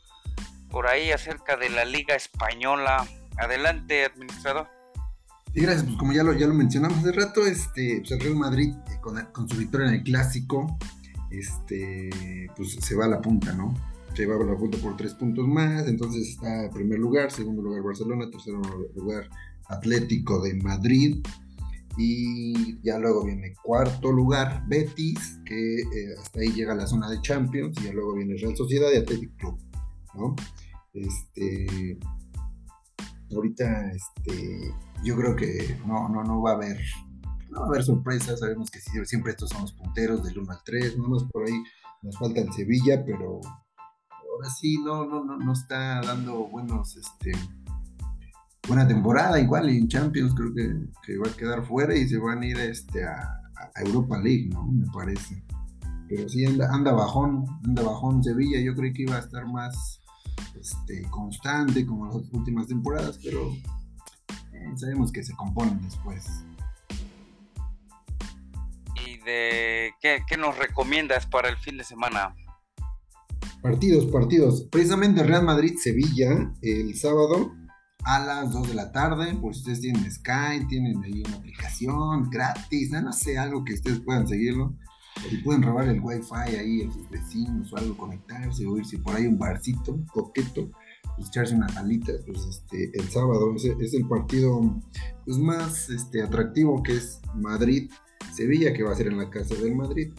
por 0.69 0.87
ahí 0.87 1.11
acerca 1.11 1.57
de 1.57 1.69
la 1.69 1.85
Liga 1.85 2.15
Española. 2.15 3.07
Adelante, 3.37 4.05
administrador. 4.05 4.67
Sí, 5.53 5.61
gracias. 5.61 5.83
Pues 5.85 5.97
como 5.97 6.13
ya 6.13 6.23
lo, 6.23 6.33
ya 6.33 6.47
lo 6.47 6.53
mencionamos 6.53 6.99
hace 6.99 7.11
rato, 7.11 7.45
este, 7.45 7.99
pues 7.99 8.11
el 8.11 8.19
Real 8.19 8.35
Madrid 8.35 8.73
eh, 8.89 8.97
con, 8.99 9.23
con, 9.31 9.47
su 9.47 9.57
victoria 9.57 9.87
en 9.87 9.95
el 9.95 10.03
clásico, 10.03 10.77
este, 11.29 12.49
pues 12.55 12.75
se 12.75 12.95
va 12.95 13.05
a 13.05 13.09
la 13.09 13.21
punta, 13.21 13.53
¿no? 13.53 13.75
Se 14.13 14.25
va 14.25 14.35
a 14.35 14.43
la 14.43 14.57
punta 14.57 14.77
por 14.79 14.97
tres 14.97 15.13
puntos 15.13 15.47
más, 15.47 15.87
entonces 15.87 16.29
está 16.29 16.69
primer 16.71 16.97
lugar, 16.97 17.31
segundo 17.31 17.61
lugar 17.61 17.83
Barcelona, 17.83 18.29
tercer 18.31 18.53
lugar 18.95 19.29
Atlético 19.69 20.41
de 20.41 20.55
Madrid, 20.55 21.21
y 21.97 22.79
ya 22.83 22.99
luego 22.99 23.25
viene 23.25 23.55
cuarto 23.63 24.11
lugar 24.11 24.63
Betis, 24.67 25.39
que 25.43 25.79
eh, 25.79 26.15
hasta 26.19 26.39
ahí 26.41 26.49
llega 26.53 26.75
la 26.75 26.85
zona 26.85 27.09
de 27.09 27.19
Champions. 27.21 27.75
Y 27.81 27.85
ya 27.85 27.93
luego 27.93 28.13
viene 28.13 28.37
Real 28.37 28.55
Sociedad 28.55 28.89
y 28.93 28.97
Athletic 28.97 29.35
Club. 29.37 29.57
¿no? 30.13 30.35
Este, 30.93 31.97
ahorita 33.31 33.91
este, 33.91 34.73
yo 35.03 35.15
creo 35.15 35.35
que 35.35 35.77
no, 35.87 36.07
no, 36.07 36.23
no 36.23 36.41
va 36.41 36.51
a 36.51 36.55
haber 36.55 36.79
no 37.49 37.61
va 37.61 37.65
a 37.65 37.69
haber 37.69 37.83
sorpresas. 37.83 38.41
Sabemos 38.41 38.69
que 38.69 38.79
siempre 38.79 39.31
estos 39.31 39.49
son 39.49 39.61
los 39.61 39.73
punteros 39.73 40.23
del 40.23 40.37
1 40.37 40.51
al 40.51 40.63
3. 40.63 40.97
No 40.97 41.07
más 41.07 41.23
por 41.23 41.47
ahí 41.47 41.63
nos 42.03 42.15
falta 42.19 42.41
el 42.41 42.53
Sevilla, 42.53 43.03
pero 43.03 43.41
ahora 44.37 44.49
sí 44.51 44.77
no, 44.77 45.05
no, 45.05 45.25
no, 45.25 45.37
no 45.37 45.53
está 45.53 45.99
dando 46.01 46.47
buenos 46.47 46.95
este, 46.95 47.31
buena 48.67 48.87
temporada, 48.87 49.39
igual 49.39 49.67
en 49.69 49.87
Champions 49.87 50.35
creo 50.35 50.53
que, 50.53 51.17
va 51.17 51.27
a 51.27 51.35
quedar 51.35 51.65
fuera 51.65 51.95
y 51.95 52.07
se 52.07 52.19
van 52.19 52.43
a 52.43 52.45
ir 52.45 52.59
este, 52.59 53.03
a, 53.03 53.33
Europa 53.83 54.17
League, 54.17 54.49
¿no? 54.49 54.65
Me 54.65 54.87
parece. 54.91 55.43
Pero 56.07 56.27
sí 56.29 56.45
anda, 56.45 56.73
anda 56.73 56.91
bajón, 56.93 57.45
anda 57.63 57.83
bajón 57.83 58.23
Sevilla, 58.23 58.59
yo 58.59 58.75
creí 58.75 58.93
que 58.93 59.03
iba 59.03 59.15
a 59.15 59.19
estar 59.19 59.45
más 59.47 60.01
este, 60.59 61.03
constante 61.09 61.85
como 61.85 62.05
las 62.05 62.15
últimas 62.31 62.67
temporadas, 62.67 63.19
pero 63.23 63.51
eh, 64.53 64.71
sabemos 64.75 65.11
que 65.11 65.23
se 65.23 65.35
componen 65.35 65.81
después. 65.81 66.43
¿Y 69.05 69.17
de 69.17 69.93
qué, 69.99 70.23
qué 70.27 70.37
nos 70.37 70.57
recomiendas 70.57 71.25
para 71.25 71.49
el 71.49 71.57
fin 71.57 71.77
de 71.77 71.83
semana? 71.83 72.35
Partidos, 73.61 74.05
partidos. 74.05 74.67
Precisamente 74.71 75.23
Real 75.23 75.43
Madrid-Sevilla 75.43 76.53
el 76.61 76.95
sábado 76.95 77.53
a 78.03 78.19
las 78.19 78.53
2 78.53 78.69
de 78.69 78.73
la 78.73 78.91
tarde, 78.91 79.35
por 79.35 79.53
si 79.53 79.59
ustedes 79.59 79.81
tienen 79.81 80.09
Sky, 80.09 80.65
tienen 80.69 81.03
ahí 81.03 81.23
una 81.25 81.35
aplicación 81.35 82.29
gratis, 82.29 82.91
no, 82.91 83.11
sé, 83.11 83.37
algo 83.37 83.65
que 83.65 83.73
ustedes 83.73 83.99
puedan 83.99 84.27
seguirlo, 84.27 84.77
y 85.29 85.37
pueden 85.37 85.63
robar 85.63 85.89
el 85.89 85.99
wifi 85.99 86.55
ahí 86.57 86.83
a 86.83 86.91
sus 86.91 87.09
vecinos 87.09 87.73
o 87.73 87.77
algo, 87.77 87.97
conectarse 87.97 88.65
o 88.65 88.77
irse 88.77 88.99
por 88.99 89.15
ahí 89.15 89.25
un 89.25 89.37
barcito 89.37 89.99
coqueto, 90.13 90.69
echarse 91.17 91.55
unas 91.55 91.75
alitas, 91.75 92.21
pues 92.25 92.45
este, 92.45 92.91
el 92.93 93.09
sábado 93.09 93.53
es, 93.55 93.93
el 93.93 94.07
partido 94.07 94.79
pues, 95.25 95.37
más 95.37 95.89
este, 95.89 96.21
atractivo 96.21 96.81
que 96.83 96.93
es 96.97 97.19
Madrid-Sevilla, 97.35 98.73
que 98.73 98.83
va 98.83 98.91
a 98.91 98.95
ser 98.95 99.07
en 99.07 99.17
la 99.17 99.29
casa 99.29 99.55
del 99.55 99.75
Madrid. 99.75 100.13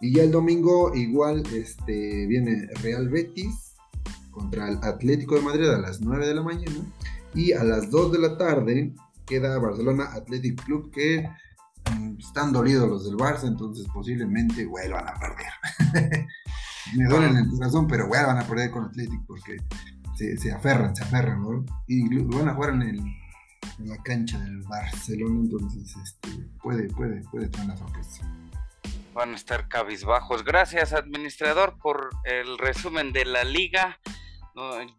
Y 0.00 0.14
ya 0.14 0.22
el 0.22 0.30
domingo 0.30 0.94
igual 0.94 1.42
este, 1.54 2.26
viene 2.26 2.66
Real 2.82 3.08
Betis 3.08 3.74
contra 4.30 4.68
el 4.68 4.78
Atlético 4.82 5.34
de 5.34 5.42
Madrid 5.42 5.68
a 5.68 5.78
las 5.78 6.00
9 6.00 6.26
de 6.26 6.34
la 6.34 6.42
mañana. 6.42 6.80
Y 7.34 7.52
a 7.52 7.62
las 7.62 7.90
2 7.90 8.12
de 8.12 8.18
la 8.18 8.38
tarde 8.38 8.94
queda 9.26 9.58
Barcelona 9.58 10.04
Athletic 10.14 10.64
Club 10.64 10.90
que 10.90 11.28
mm, 11.94 12.18
están 12.18 12.52
dolidos 12.52 12.88
los 12.88 13.04
del 13.04 13.16
Barça, 13.16 13.46
entonces 13.46 13.86
posiblemente 13.92 14.64
vuelvan 14.64 15.06
a 15.06 15.14
perder. 15.14 16.26
Me 16.96 17.04
duelen 17.04 17.36
el 17.36 17.48
corazón, 17.50 17.86
pero 17.86 18.08
vuelvan 18.08 18.38
a 18.38 18.46
perder 18.46 18.70
con 18.70 18.84
Athletic 18.84 19.20
porque 19.26 19.58
se, 20.16 20.50
aferran, 20.50 20.96
se 20.96 21.04
aferran, 21.04 21.42
¿no? 21.42 21.64
Y 21.86 22.08
van 22.24 22.48
a 22.48 22.54
jugar 22.54 22.74
en, 22.74 22.82
el, 22.82 22.98
en 22.98 23.88
la 23.88 23.96
cancha 24.02 24.38
del 24.40 24.62
Barcelona, 24.62 25.40
entonces 25.40 25.94
este, 26.02 26.30
puede, 26.62 26.88
puede, 26.88 27.22
puede 27.30 27.48
tener 27.48 27.66
una 27.66 27.76
sorpresa 27.76 28.28
van 29.12 29.32
a 29.32 29.36
estar 29.36 29.68
cabizbajos. 29.68 30.44
Gracias, 30.44 30.92
administrador, 30.92 31.78
por 31.78 32.10
el 32.24 32.58
resumen 32.58 33.12
de 33.12 33.24
la 33.24 33.44
liga. 33.44 33.98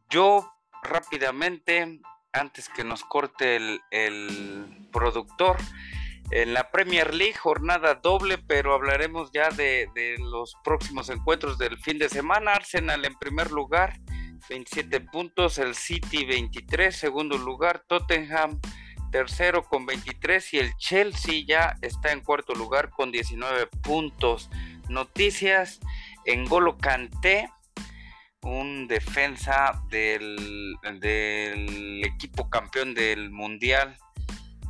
Yo 0.10 0.52
rápidamente 0.84 2.02
antes 2.34 2.70
que 2.70 2.84
nos 2.84 3.04
corte 3.04 3.58
el, 3.92 4.88
productor. 4.92 5.58
En 6.32 6.54
la 6.54 6.72
Premier 6.72 7.14
League, 7.14 7.36
jornada 7.36 7.96
doble, 7.96 8.38
pero 8.38 8.74
hablaremos 8.74 9.32
ya 9.34 9.50
de, 9.50 9.88
los 10.20 10.56
próximos 10.64 11.10
encuentros 11.10 11.58
del 11.58 11.78
fin 11.78 11.98
de 11.98 12.08
semana. 12.08 12.54
Arsenal 12.54 13.04
en 13.04 13.16
primer 13.16 13.52
lugar, 13.52 14.00
27 14.50 15.02
puntos, 15.02 15.58
el 15.58 15.76
City 15.76 16.26
23, 16.26 16.96
segundo 16.96 17.38
lugar, 17.38 17.84
Tottenham 17.86 18.62
tercero 19.12 19.64
con 19.64 19.86
23 19.86 20.54
y 20.54 20.60
el 20.60 20.76
Chelsea 20.78 21.44
ya 21.46 21.78
está 21.82 22.12
en 22.12 22.22
cuarto 22.22 22.54
lugar 22.54 22.90
con 22.90 23.12
19 23.12 23.68
puntos. 23.68 24.50
Noticias 24.90 25.80
en 26.26 26.46
Golo 26.46 26.78
Kanté 26.78 27.50
un 28.44 28.88
defensa 28.88 29.84
del, 29.90 30.76
del, 31.00 32.04
equipo 32.04 32.50
campeón 32.50 32.96
del 32.96 33.30
mundial 33.30 33.98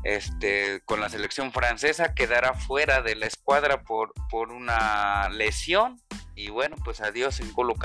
este, 0.04 0.82
con 0.86 1.00
la 1.00 1.10
selección 1.10 1.52
francesa 1.54 2.14
quedará 2.14 2.54
fuera 2.54 3.02
de 3.02 3.16
la 3.16 3.28
escuadra 3.28 3.84
por, 3.84 4.14
por 4.30 4.52
una 4.52 5.30
lesión 5.30 6.02
y 6.36 6.50
bueno 6.50 6.76
pues 6.84 7.02
adiós 7.02 7.40
en 7.40 7.52
Golo 7.54 7.76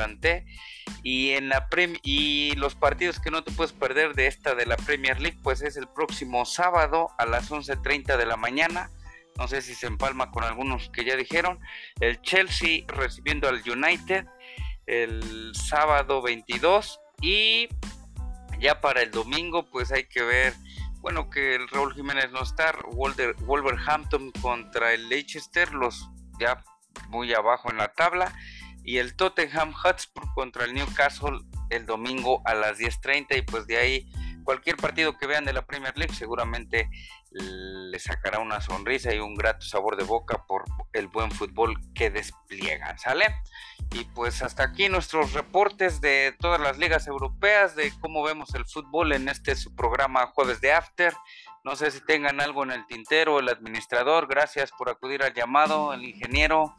y 1.02 1.30
en 1.30 1.48
la 1.48 1.68
y 2.02 2.54
los 2.56 2.74
partidos 2.74 3.20
que 3.20 3.30
no 3.30 3.44
te 3.44 3.52
puedes 3.52 3.72
perder 3.72 4.14
de 4.14 4.26
esta 4.26 4.54
de 4.54 4.66
la 4.66 4.76
Premier 4.76 5.20
League 5.20 5.38
pues 5.42 5.62
es 5.62 5.76
el 5.76 5.88
próximo 5.88 6.44
sábado 6.44 7.08
a 7.18 7.26
las 7.26 7.50
11.30 7.50 8.16
de 8.16 8.26
la 8.26 8.36
mañana. 8.36 8.90
No 9.38 9.48
sé 9.48 9.60
si 9.60 9.74
se 9.74 9.86
empalma 9.86 10.30
con 10.30 10.44
algunos 10.44 10.88
que 10.88 11.04
ya 11.04 11.14
dijeron. 11.14 11.60
El 12.00 12.20
Chelsea 12.22 12.84
recibiendo 12.88 13.48
al 13.48 13.62
United 13.68 14.26
el 14.86 15.52
sábado 15.54 16.22
22 16.22 17.00
y 17.20 17.68
ya 18.60 18.80
para 18.80 19.02
el 19.02 19.10
domingo 19.10 19.68
pues 19.70 19.92
hay 19.92 20.04
que 20.04 20.22
ver 20.22 20.54
bueno 21.00 21.28
que 21.28 21.56
el 21.56 21.68
Raúl 21.68 21.94
Jiménez 21.94 22.30
no 22.30 22.42
está 22.42 22.74
Wolverhampton 22.92 24.32
contra 24.40 24.92
el 24.94 25.08
Leicester 25.08 25.72
los 25.72 26.08
ya 26.38 26.62
muy 27.08 27.32
abajo 27.34 27.70
en 27.70 27.78
la 27.78 27.88
tabla 27.88 28.32
y 28.84 28.98
el 28.98 29.16
Tottenham 29.16 29.72
Hotspur 29.72 30.24
contra 30.34 30.64
el 30.64 30.74
Newcastle 30.74 31.38
el 31.70 31.86
domingo 31.86 32.42
a 32.44 32.54
las 32.54 32.78
10.30 32.78 33.38
y 33.38 33.42
pues 33.42 33.66
de 33.66 33.76
ahí 33.76 34.12
cualquier 34.46 34.76
partido 34.76 35.18
que 35.18 35.26
vean 35.26 35.44
de 35.44 35.52
la 35.52 35.66
Premier 35.66 35.98
League 35.98 36.14
seguramente 36.14 36.88
le 37.32 37.98
sacará 37.98 38.38
una 38.38 38.60
sonrisa 38.60 39.12
y 39.12 39.18
un 39.18 39.34
grato 39.34 39.66
sabor 39.66 39.96
de 39.96 40.04
boca 40.04 40.44
por 40.46 40.64
el 40.92 41.08
buen 41.08 41.32
fútbol 41.32 41.76
que 41.94 42.10
despliegan, 42.10 42.96
¿sale? 42.98 43.26
Y 43.92 44.04
pues 44.04 44.42
hasta 44.42 44.62
aquí 44.62 44.88
nuestros 44.88 45.32
reportes 45.32 46.00
de 46.00 46.34
todas 46.38 46.60
las 46.60 46.78
ligas 46.78 47.08
europeas, 47.08 47.74
de 47.74 47.92
cómo 48.00 48.22
vemos 48.22 48.54
el 48.54 48.64
fútbol 48.64 49.12
en 49.12 49.28
este 49.28 49.56
su 49.56 49.74
programa 49.74 50.28
Jueves 50.28 50.60
de 50.60 50.72
After. 50.72 51.12
No 51.64 51.74
sé 51.74 51.90
si 51.90 52.00
tengan 52.00 52.40
algo 52.40 52.62
en 52.62 52.70
el 52.70 52.86
tintero, 52.86 53.40
el 53.40 53.48
administrador, 53.48 54.28
gracias 54.28 54.70
por 54.70 54.88
acudir 54.88 55.24
al 55.24 55.34
llamado, 55.34 55.92
el 55.92 56.04
ingeniero. 56.04 56.76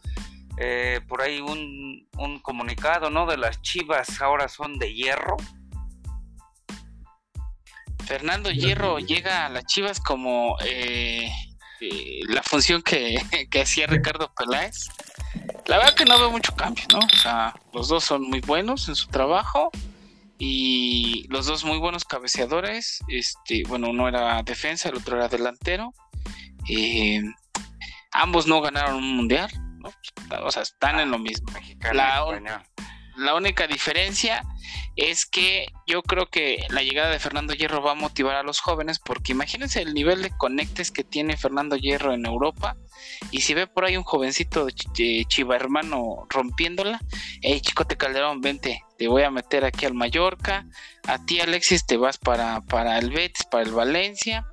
Eh, 0.58 1.02
por 1.08 1.22
ahí 1.22 1.42
un, 1.42 2.08
un 2.18 2.40
comunicado, 2.40 3.10
¿no? 3.10 3.28
De 3.28 3.38
las 3.38 3.62
chivas 3.62 4.22
ahora 4.22 4.48
son 4.48 4.80
de 4.80 4.94
hierro. 4.94 5.36
Fernando 8.08 8.50
Hierro 8.50 9.00
llega 9.00 9.46
a 9.46 9.50
las 9.50 9.66
Chivas 9.66 10.00
como 10.00 10.58
eh, 10.64 11.30
eh, 11.82 12.20
la 12.30 12.42
función 12.42 12.82
que, 12.82 13.18
que, 13.52 13.62
hacía 13.62 13.86
Ricardo 13.86 14.32
Peláez. 14.34 14.88
La 15.66 15.78
verdad 15.78 15.94
que 15.94 16.06
no 16.06 16.18
veo 16.18 16.32
mucho 16.32 16.56
cambio, 16.56 16.86
¿no? 16.94 17.00
O 17.00 17.18
sea, 17.22 17.54
los 17.74 17.90
dos 17.90 18.06
son 18.06 18.24
muy 18.24 18.40
buenos 18.40 18.88
en 18.88 18.96
su 18.96 19.08
trabajo 19.08 19.70
y 20.40 21.28
los 21.30 21.48
dos 21.48 21.66
muy 21.66 21.80
buenos 21.80 22.06
cabeceadores. 22.06 23.00
Este, 23.10 23.64
bueno, 23.68 23.90
uno 23.90 24.08
era 24.08 24.42
defensa, 24.44 24.88
el 24.88 24.96
otro 24.96 25.18
era 25.18 25.28
delantero. 25.28 25.94
Eh, 26.70 27.22
ambos 28.12 28.48
no 28.48 28.62
ganaron 28.62 28.96
un 28.96 29.18
mundial. 29.18 29.50
¿no? 29.80 29.92
O 30.46 30.52
sea, 30.52 30.62
están 30.62 31.00
en 31.02 31.12
lo 31.12 31.20
mismo. 31.20 31.48
la, 31.94 32.24
la 33.18 33.36
única 33.36 33.68
diferencia 33.68 34.44
es 34.96 35.26
que 35.26 35.68
yo 35.86 36.02
creo 36.02 36.28
que 36.28 36.66
la 36.70 36.82
llegada 36.82 37.12
de 37.12 37.20
Fernando 37.20 37.54
Hierro 37.54 37.82
va 37.82 37.92
a 37.92 37.96
motivar 37.96 38.36
a 38.36 38.44
los 38.44 38.60
jóvenes, 38.60 39.00
porque 39.00 39.32
imagínense 39.32 39.82
el 39.82 39.94
nivel 39.94 40.22
de 40.22 40.36
conectes 40.36 40.92
que 40.92 41.04
tiene 41.04 41.38
Fernando 41.38 41.76
Hierro 41.76 42.14
en 42.14 42.26
Europa. 42.26 42.76
Y 43.32 43.42
si 43.42 43.54
ve 43.54 43.68
por 43.68 43.86
ahí 43.86 43.96
un 43.96 44.04
jovencito 44.04 44.68
Chiva 44.70 45.56
hermano 45.56 46.26
rompiéndola, 46.30 47.00
hey 47.42 47.62
Chicote 47.62 47.98
Calderón, 47.98 48.42
vente, 48.42 48.84
te 48.98 49.08
voy 49.08 49.24
a 49.24 49.32
meter 49.32 49.66
aquí 49.66 49.86
al 49.86 49.94
Mallorca. 49.94 50.66
A 51.08 51.24
ti, 51.24 51.40
Alexis, 51.40 51.86
te 51.86 51.98
vas 51.98 52.18
para, 52.18 52.62
para 52.62 52.98
el 52.98 53.12
Betis, 53.12 53.46
para 53.46 53.64
el 53.64 53.72
Valencia 53.72 54.46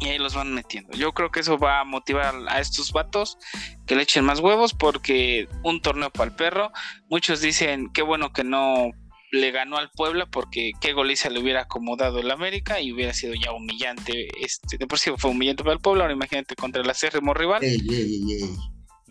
y 0.00 0.08
ahí 0.08 0.18
los 0.18 0.34
van 0.34 0.52
metiendo. 0.52 0.96
Yo 0.96 1.12
creo 1.12 1.30
que 1.30 1.40
eso 1.40 1.58
va 1.58 1.80
a 1.80 1.84
motivar 1.84 2.34
a 2.48 2.60
estos 2.60 2.92
vatos 2.92 3.38
que 3.86 3.96
le 3.96 4.02
echen 4.02 4.24
más 4.24 4.40
huevos 4.40 4.74
porque 4.74 5.48
un 5.62 5.80
torneo 5.80 6.10
para 6.10 6.30
el 6.30 6.36
perro. 6.36 6.72
Muchos 7.08 7.40
dicen 7.40 7.90
qué 7.92 8.02
bueno 8.02 8.32
que 8.32 8.44
no 8.44 8.90
le 9.30 9.50
ganó 9.50 9.78
al 9.78 9.90
Puebla 9.90 10.26
porque 10.26 10.72
qué 10.80 10.92
goliza 10.92 11.28
le 11.28 11.40
hubiera 11.40 11.62
acomodado 11.62 12.20
el 12.20 12.30
América 12.30 12.80
y 12.80 12.92
hubiera 12.92 13.12
sido 13.12 13.34
ya 13.34 13.52
humillante. 13.52 14.28
Este, 14.40 14.78
de 14.78 14.86
por 14.86 14.98
sí 14.98 15.10
fue 15.16 15.30
humillante 15.30 15.62
para 15.62 15.74
el 15.74 15.80
Puebla, 15.80 16.04
ahora 16.04 16.14
imagínate 16.14 16.54
contra 16.54 16.82
el 16.82 16.90
acérrimo 16.90 17.34
rival. 17.34 17.62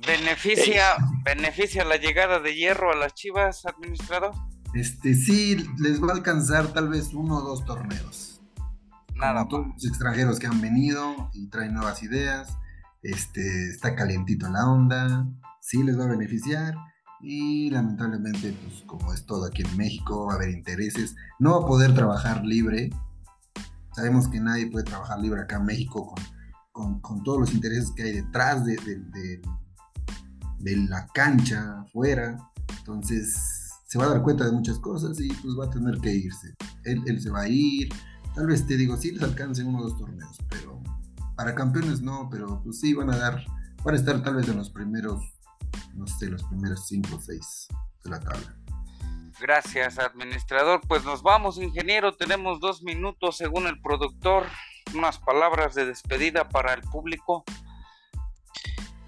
beneficia, 0.06 0.96
beneficia 1.24 1.84
la 1.84 1.98
llegada 1.98 2.39
de 2.39 2.56
hierro 2.56 2.91
a 2.91 2.96
las 2.96 3.13
Chivas, 3.13 3.65
administrador. 3.65 4.34
Este 4.74 5.13
sí, 5.13 5.58
les 5.80 6.02
va 6.02 6.08
a 6.10 6.15
alcanzar 6.15 6.74
tal 6.74 6.89
vez 6.89 7.13
uno 7.13 7.38
o 7.38 7.41
dos 7.41 7.65
torneos 7.65 8.33
Nada 9.23 9.47
todos 9.47 9.67
los 9.67 9.86
extranjeros 9.86 10.38
que 10.38 10.47
han 10.47 10.59
venido 10.59 11.29
y 11.31 11.47
traen 11.47 11.73
nuevas 11.73 12.03
ideas, 12.03 12.57
este, 13.03 13.69
está 13.69 13.95
calientito 13.95 14.49
la 14.49 14.69
onda, 14.69 15.25
sí 15.62 15.81
les 15.81 15.97
va 15.97 16.03
a 16.03 16.07
beneficiar 16.07 16.75
y 17.21 17.69
lamentablemente, 17.69 18.51
pues 18.51 18.83
como 18.86 19.13
es 19.13 19.25
todo 19.25 19.45
aquí 19.45 19.62
en 19.62 19.77
México, 19.77 20.25
va 20.25 20.33
a 20.33 20.36
haber 20.36 20.49
intereses, 20.49 21.15
no 21.39 21.57
va 21.57 21.63
a 21.63 21.69
poder 21.69 21.93
trabajar 21.93 22.43
libre. 22.43 22.89
Sabemos 23.95 24.27
que 24.27 24.41
nadie 24.41 24.69
puede 24.69 24.83
trabajar 24.83 25.21
libre 25.21 25.39
acá 25.39 25.55
en 25.55 25.67
México 25.67 26.13
con, 26.73 26.99
con, 26.99 27.23
todos 27.23 27.39
los 27.39 27.53
intereses 27.53 27.93
que 27.95 28.03
hay 28.03 28.12
detrás 28.12 28.65
de, 28.65 28.75
de, 28.75 29.41
de, 30.59 30.77
la 30.89 31.07
cancha 31.13 31.79
afuera. 31.79 32.38
Entonces 32.79 33.69
se 33.88 33.97
va 33.97 34.03
a 34.03 34.09
dar 34.09 34.21
cuenta 34.21 34.43
de 34.43 34.51
muchas 34.51 34.79
cosas 34.79 35.17
y 35.21 35.29
pues 35.29 35.55
va 35.57 35.67
a 35.67 35.69
tener 35.69 35.97
que 35.99 36.13
irse. 36.13 36.53
Él, 36.83 37.01
él 37.05 37.21
se 37.21 37.29
va 37.29 37.43
a 37.43 37.47
ir, 37.47 37.88
Tal 38.36 38.48
vez 38.48 38.65
te 38.65 38.78
digo, 38.78 38.98
sí 38.98 39.12
les 39.12 39.24
alcancen 39.24 39.67
uno 39.67 39.80
o 39.80 39.84
dos 39.89 39.98
torneos, 39.98 40.38
pero 40.50 40.82
para 41.36 41.54
campeones 41.54 42.02
no, 42.02 42.30
pero 42.32 42.62
pues 42.63 42.80
sí 42.80 42.93
van 42.93 43.10
a 43.12 43.17
dar, 43.17 43.46
van 43.84 43.96
a 43.96 43.98
estar 43.98 44.24
tal 44.24 44.36
vez 44.36 44.48
en 44.48 44.58
los 44.58 44.69
primeros, 44.69 45.22
no 45.93 46.08
sé, 46.08 46.30
los 46.30 46.43
primeros 46.43 46.88
cinco 46.88 47.15
o 47.15 47.19
seis 47.19 47.67
de 48.04 48.10
la 48.10 48.19
tabla. 48.19 48.56
Gracias, 49.39 50.00
administrador. 50.00 50.82
Pues 50.88 51.04
nos 51.04 51.22
vamos, 51.22 51.58
ingeniero. 51.58 52.15
Tenemos 52.15 52.60
dos 52.60 52.82
minutos 52.82 53.38
según 53.38 53.67
el 53.67 53.82
productor. 53.82 54.46
Unas 54.96 55.19
palabras 55.19 55.76
de 55.76 55.86
despedida 55.86 56.48
para 56.48 56.74
el 56.74 56.82
público. 56.82 57.43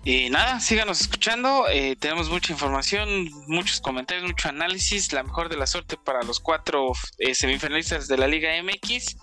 Y 0.08 0.30
nada, 0.30 0.60
síganos 0.60 1.02
escuchando. 1.02 1.66
Eh, 1.68 1.96
tenemos 2.00 2.30
mucha 2.30 2.54
información, 2.54 3.28
muchos 3.48 3.82
comentarios, 3.82 4.24
mucho 4.24 4.50
análisis. 4.50 5.12
La 5.12 5.24
mejor 5.24 5.50
de 5.50 5.58
la 5.58 5.66
suerte 5.66 5.98
para 5.98 6.22
los 6.22 6.40
cuatro 6.40 6.92
eh, 7.18 7.34
semifinalistas 7.34 8.08
de 8.08 8.16
la 8.16 8.28
Liga 8.28 8.52
MX. 8.62 9.18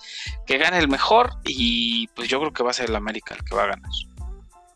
Que 0.45 0.59
gane 0.59 0.79
el 0.79 0.89
mejor. 0.89 1.35
Y 1.45 2.09
pues 2.17 2.29
yo 2.29 2.41
creo 2.41 2.53
que 2.53 2.65
va 2.65 2.71
a 2.71 2.75
ser 2.75 2.91
el 2.91 2.97
América 2.97 3.37
el 3.37 3.45
que 3.45 3.55
va 3.55 3.63
a 3.63 3.67
ganar. 3.69 3.91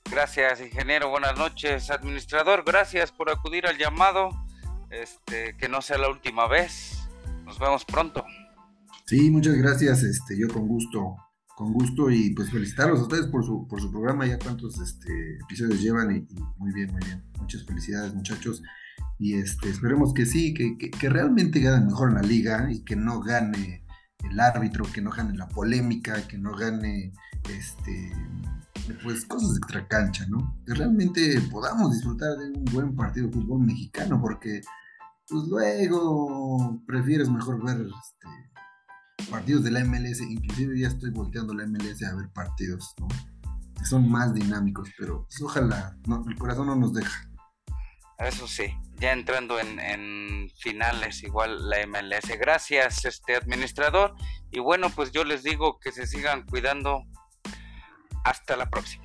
Gracias, 0.09 0.61
ingeniero. 0.61 1.11
Buenas 1.11 1.37
noches, 1.37 1.90
administrador. 1.90 2.62
Gracias 2.64 3.11
por 3.11 3.29
acudir 3.29 3.66
al 3.66 3.77
llamado. 3.77 4.31
Este, 4.90 5.57
que 5.57 5.69
no 5.69 5.83
sea 5.83 5.99
la 5.99 6.09
última 6.09 6.47
vez. 6.47 7.01
Nos 7.45 7.59
vemos 7.59 7.85
pronto. 7.85 8.25
Sí, 9.07 9.29
muchas 9.29 9.57
gracias. 9.57 10.05
Este, 10.05 10.38
yo 10.38 10.47
con 10.47 10.69
gusto 10.69 11.16
con 11.57 11.73
gusto 11.73 12.11
y 12.11 12.35
pues 12.35 12.51
felicitarlos 12.51 13.01
a 13.01 13.05
ustedes 13.05 13.27
por 13.29 13.42
su, 13.42 13.66
por 13.66 13.81
su 13.81 13.90
programa, 13.90 14.27
ya 14.27 14.38
cuántos 14.38 14.79
este, 14.79 15.38
episodios 15.38 15.81
llevan 15.81 16.14
y, 16.14 16.27
muy 16.59 16.71
bien, 16.71 16.92
muy 16.92 17.01
bien. 17.03 17.25
Muchas 17.40 17.64
felicidades 17.64 18.14
muchachos 18.14 18.62
y 19.19 19.35
este, 19.35 19.71
esperemos 19.71 20.12
que 20.12 20.27
sí, 20.27 20.53
que, 20.53 20.77
que, 20.77 21.09
realmente 21.09 21.61
ganen 21.61 21.87
mejor 21.87 22.11
en 22.11 22.16
la 22.16 22.23
liga 22.23 22.71
y 22.71 22.81
que 22.85 22.95
no 22.95 23.21
gane 23.21 23.83
el 24.31 24.38
árbitro, 24.38 24.85
que 24.92 25.01
no 25.01 25.11
gane 25.11 25.35
la 25.35 25.49
polémica, 25.49 26.29
que 26.29 26.37
no 26.37 26.55
gane 26.55 27.14
este 27.49 28.12
pues 29.03 29.25
cosas 29.25 29.55
de 29.55 29.57
extra 29.57 29.88
cancha, 29.88 30.27
¿no? 30.29 30.59
Que 30.66 30.75
realmente 30.75 31.40
podamos 31.51 31.90
disfrutar 31.90 32.37
de 32.37 32.51
un 32.51 32.64
buen 32.66 32.95
partido 32.95 33.29
de 33.29 33.33
fútbol 33.33 33.61
mexicano, 33.62 34.21
porque 34.21 34.61
pues 35.27 35.45
luego 35.49 36.83
prefieres 36.87 37.31
mejor 37.31 37.64
ver 37.64 37.81
este, 37.81 38.29
partidos 39.27 39.65
de 39.65 39.71
la 39.71 39.85
MLS, 39.85 40.21
inclusive 40.21 40.79
ya 40.79 40.89
estoy 40.89 41.11
volteando 41.11 41.55
la 41.55 41.67
MLS 41.67 42.03
a 42.05 42.15
ver 42.15 42.29
partidos. 42.33 42.95
Que 43.79 43.85
son 43.85 44.11
más 44.11 44.33
dinámicos, 44.35 44.89
pero 44.99 45.25
pues, 45.25 45.43
ojalá, 45.43 45.97
el 46.29 46.37
corazón 46.37 46.67
no 46.67 46.77
nos 46.77 46.95
deja. 46.95 47.29
Eso 48.19 48.49
sí, 48.49 48.75
ya 48.95 49.12
entrando 49.12 49.61
en, 49.61 50.51
finales 50.59 51.23
igual 51.23 51.69
la 51.69 51.87
MLS. 51.87 52.39
Gracias, 52.39 53.05
este 53.05 53.37
administrador. 53.37 54.15
Y 54.51 54.61
bueno, 54.61 54.89
pues 54.91 55.12
yo 55.12 55.25
les 55.25 55.43
digo 55.43 55.79
que 55.79 55.93
se 55.93 56.07
sigan 56.07 56.47
cuidando. 56.47 57.05
Hasta 58.25 58.57
la 58.57 58.69
próxima. 58.69 59.05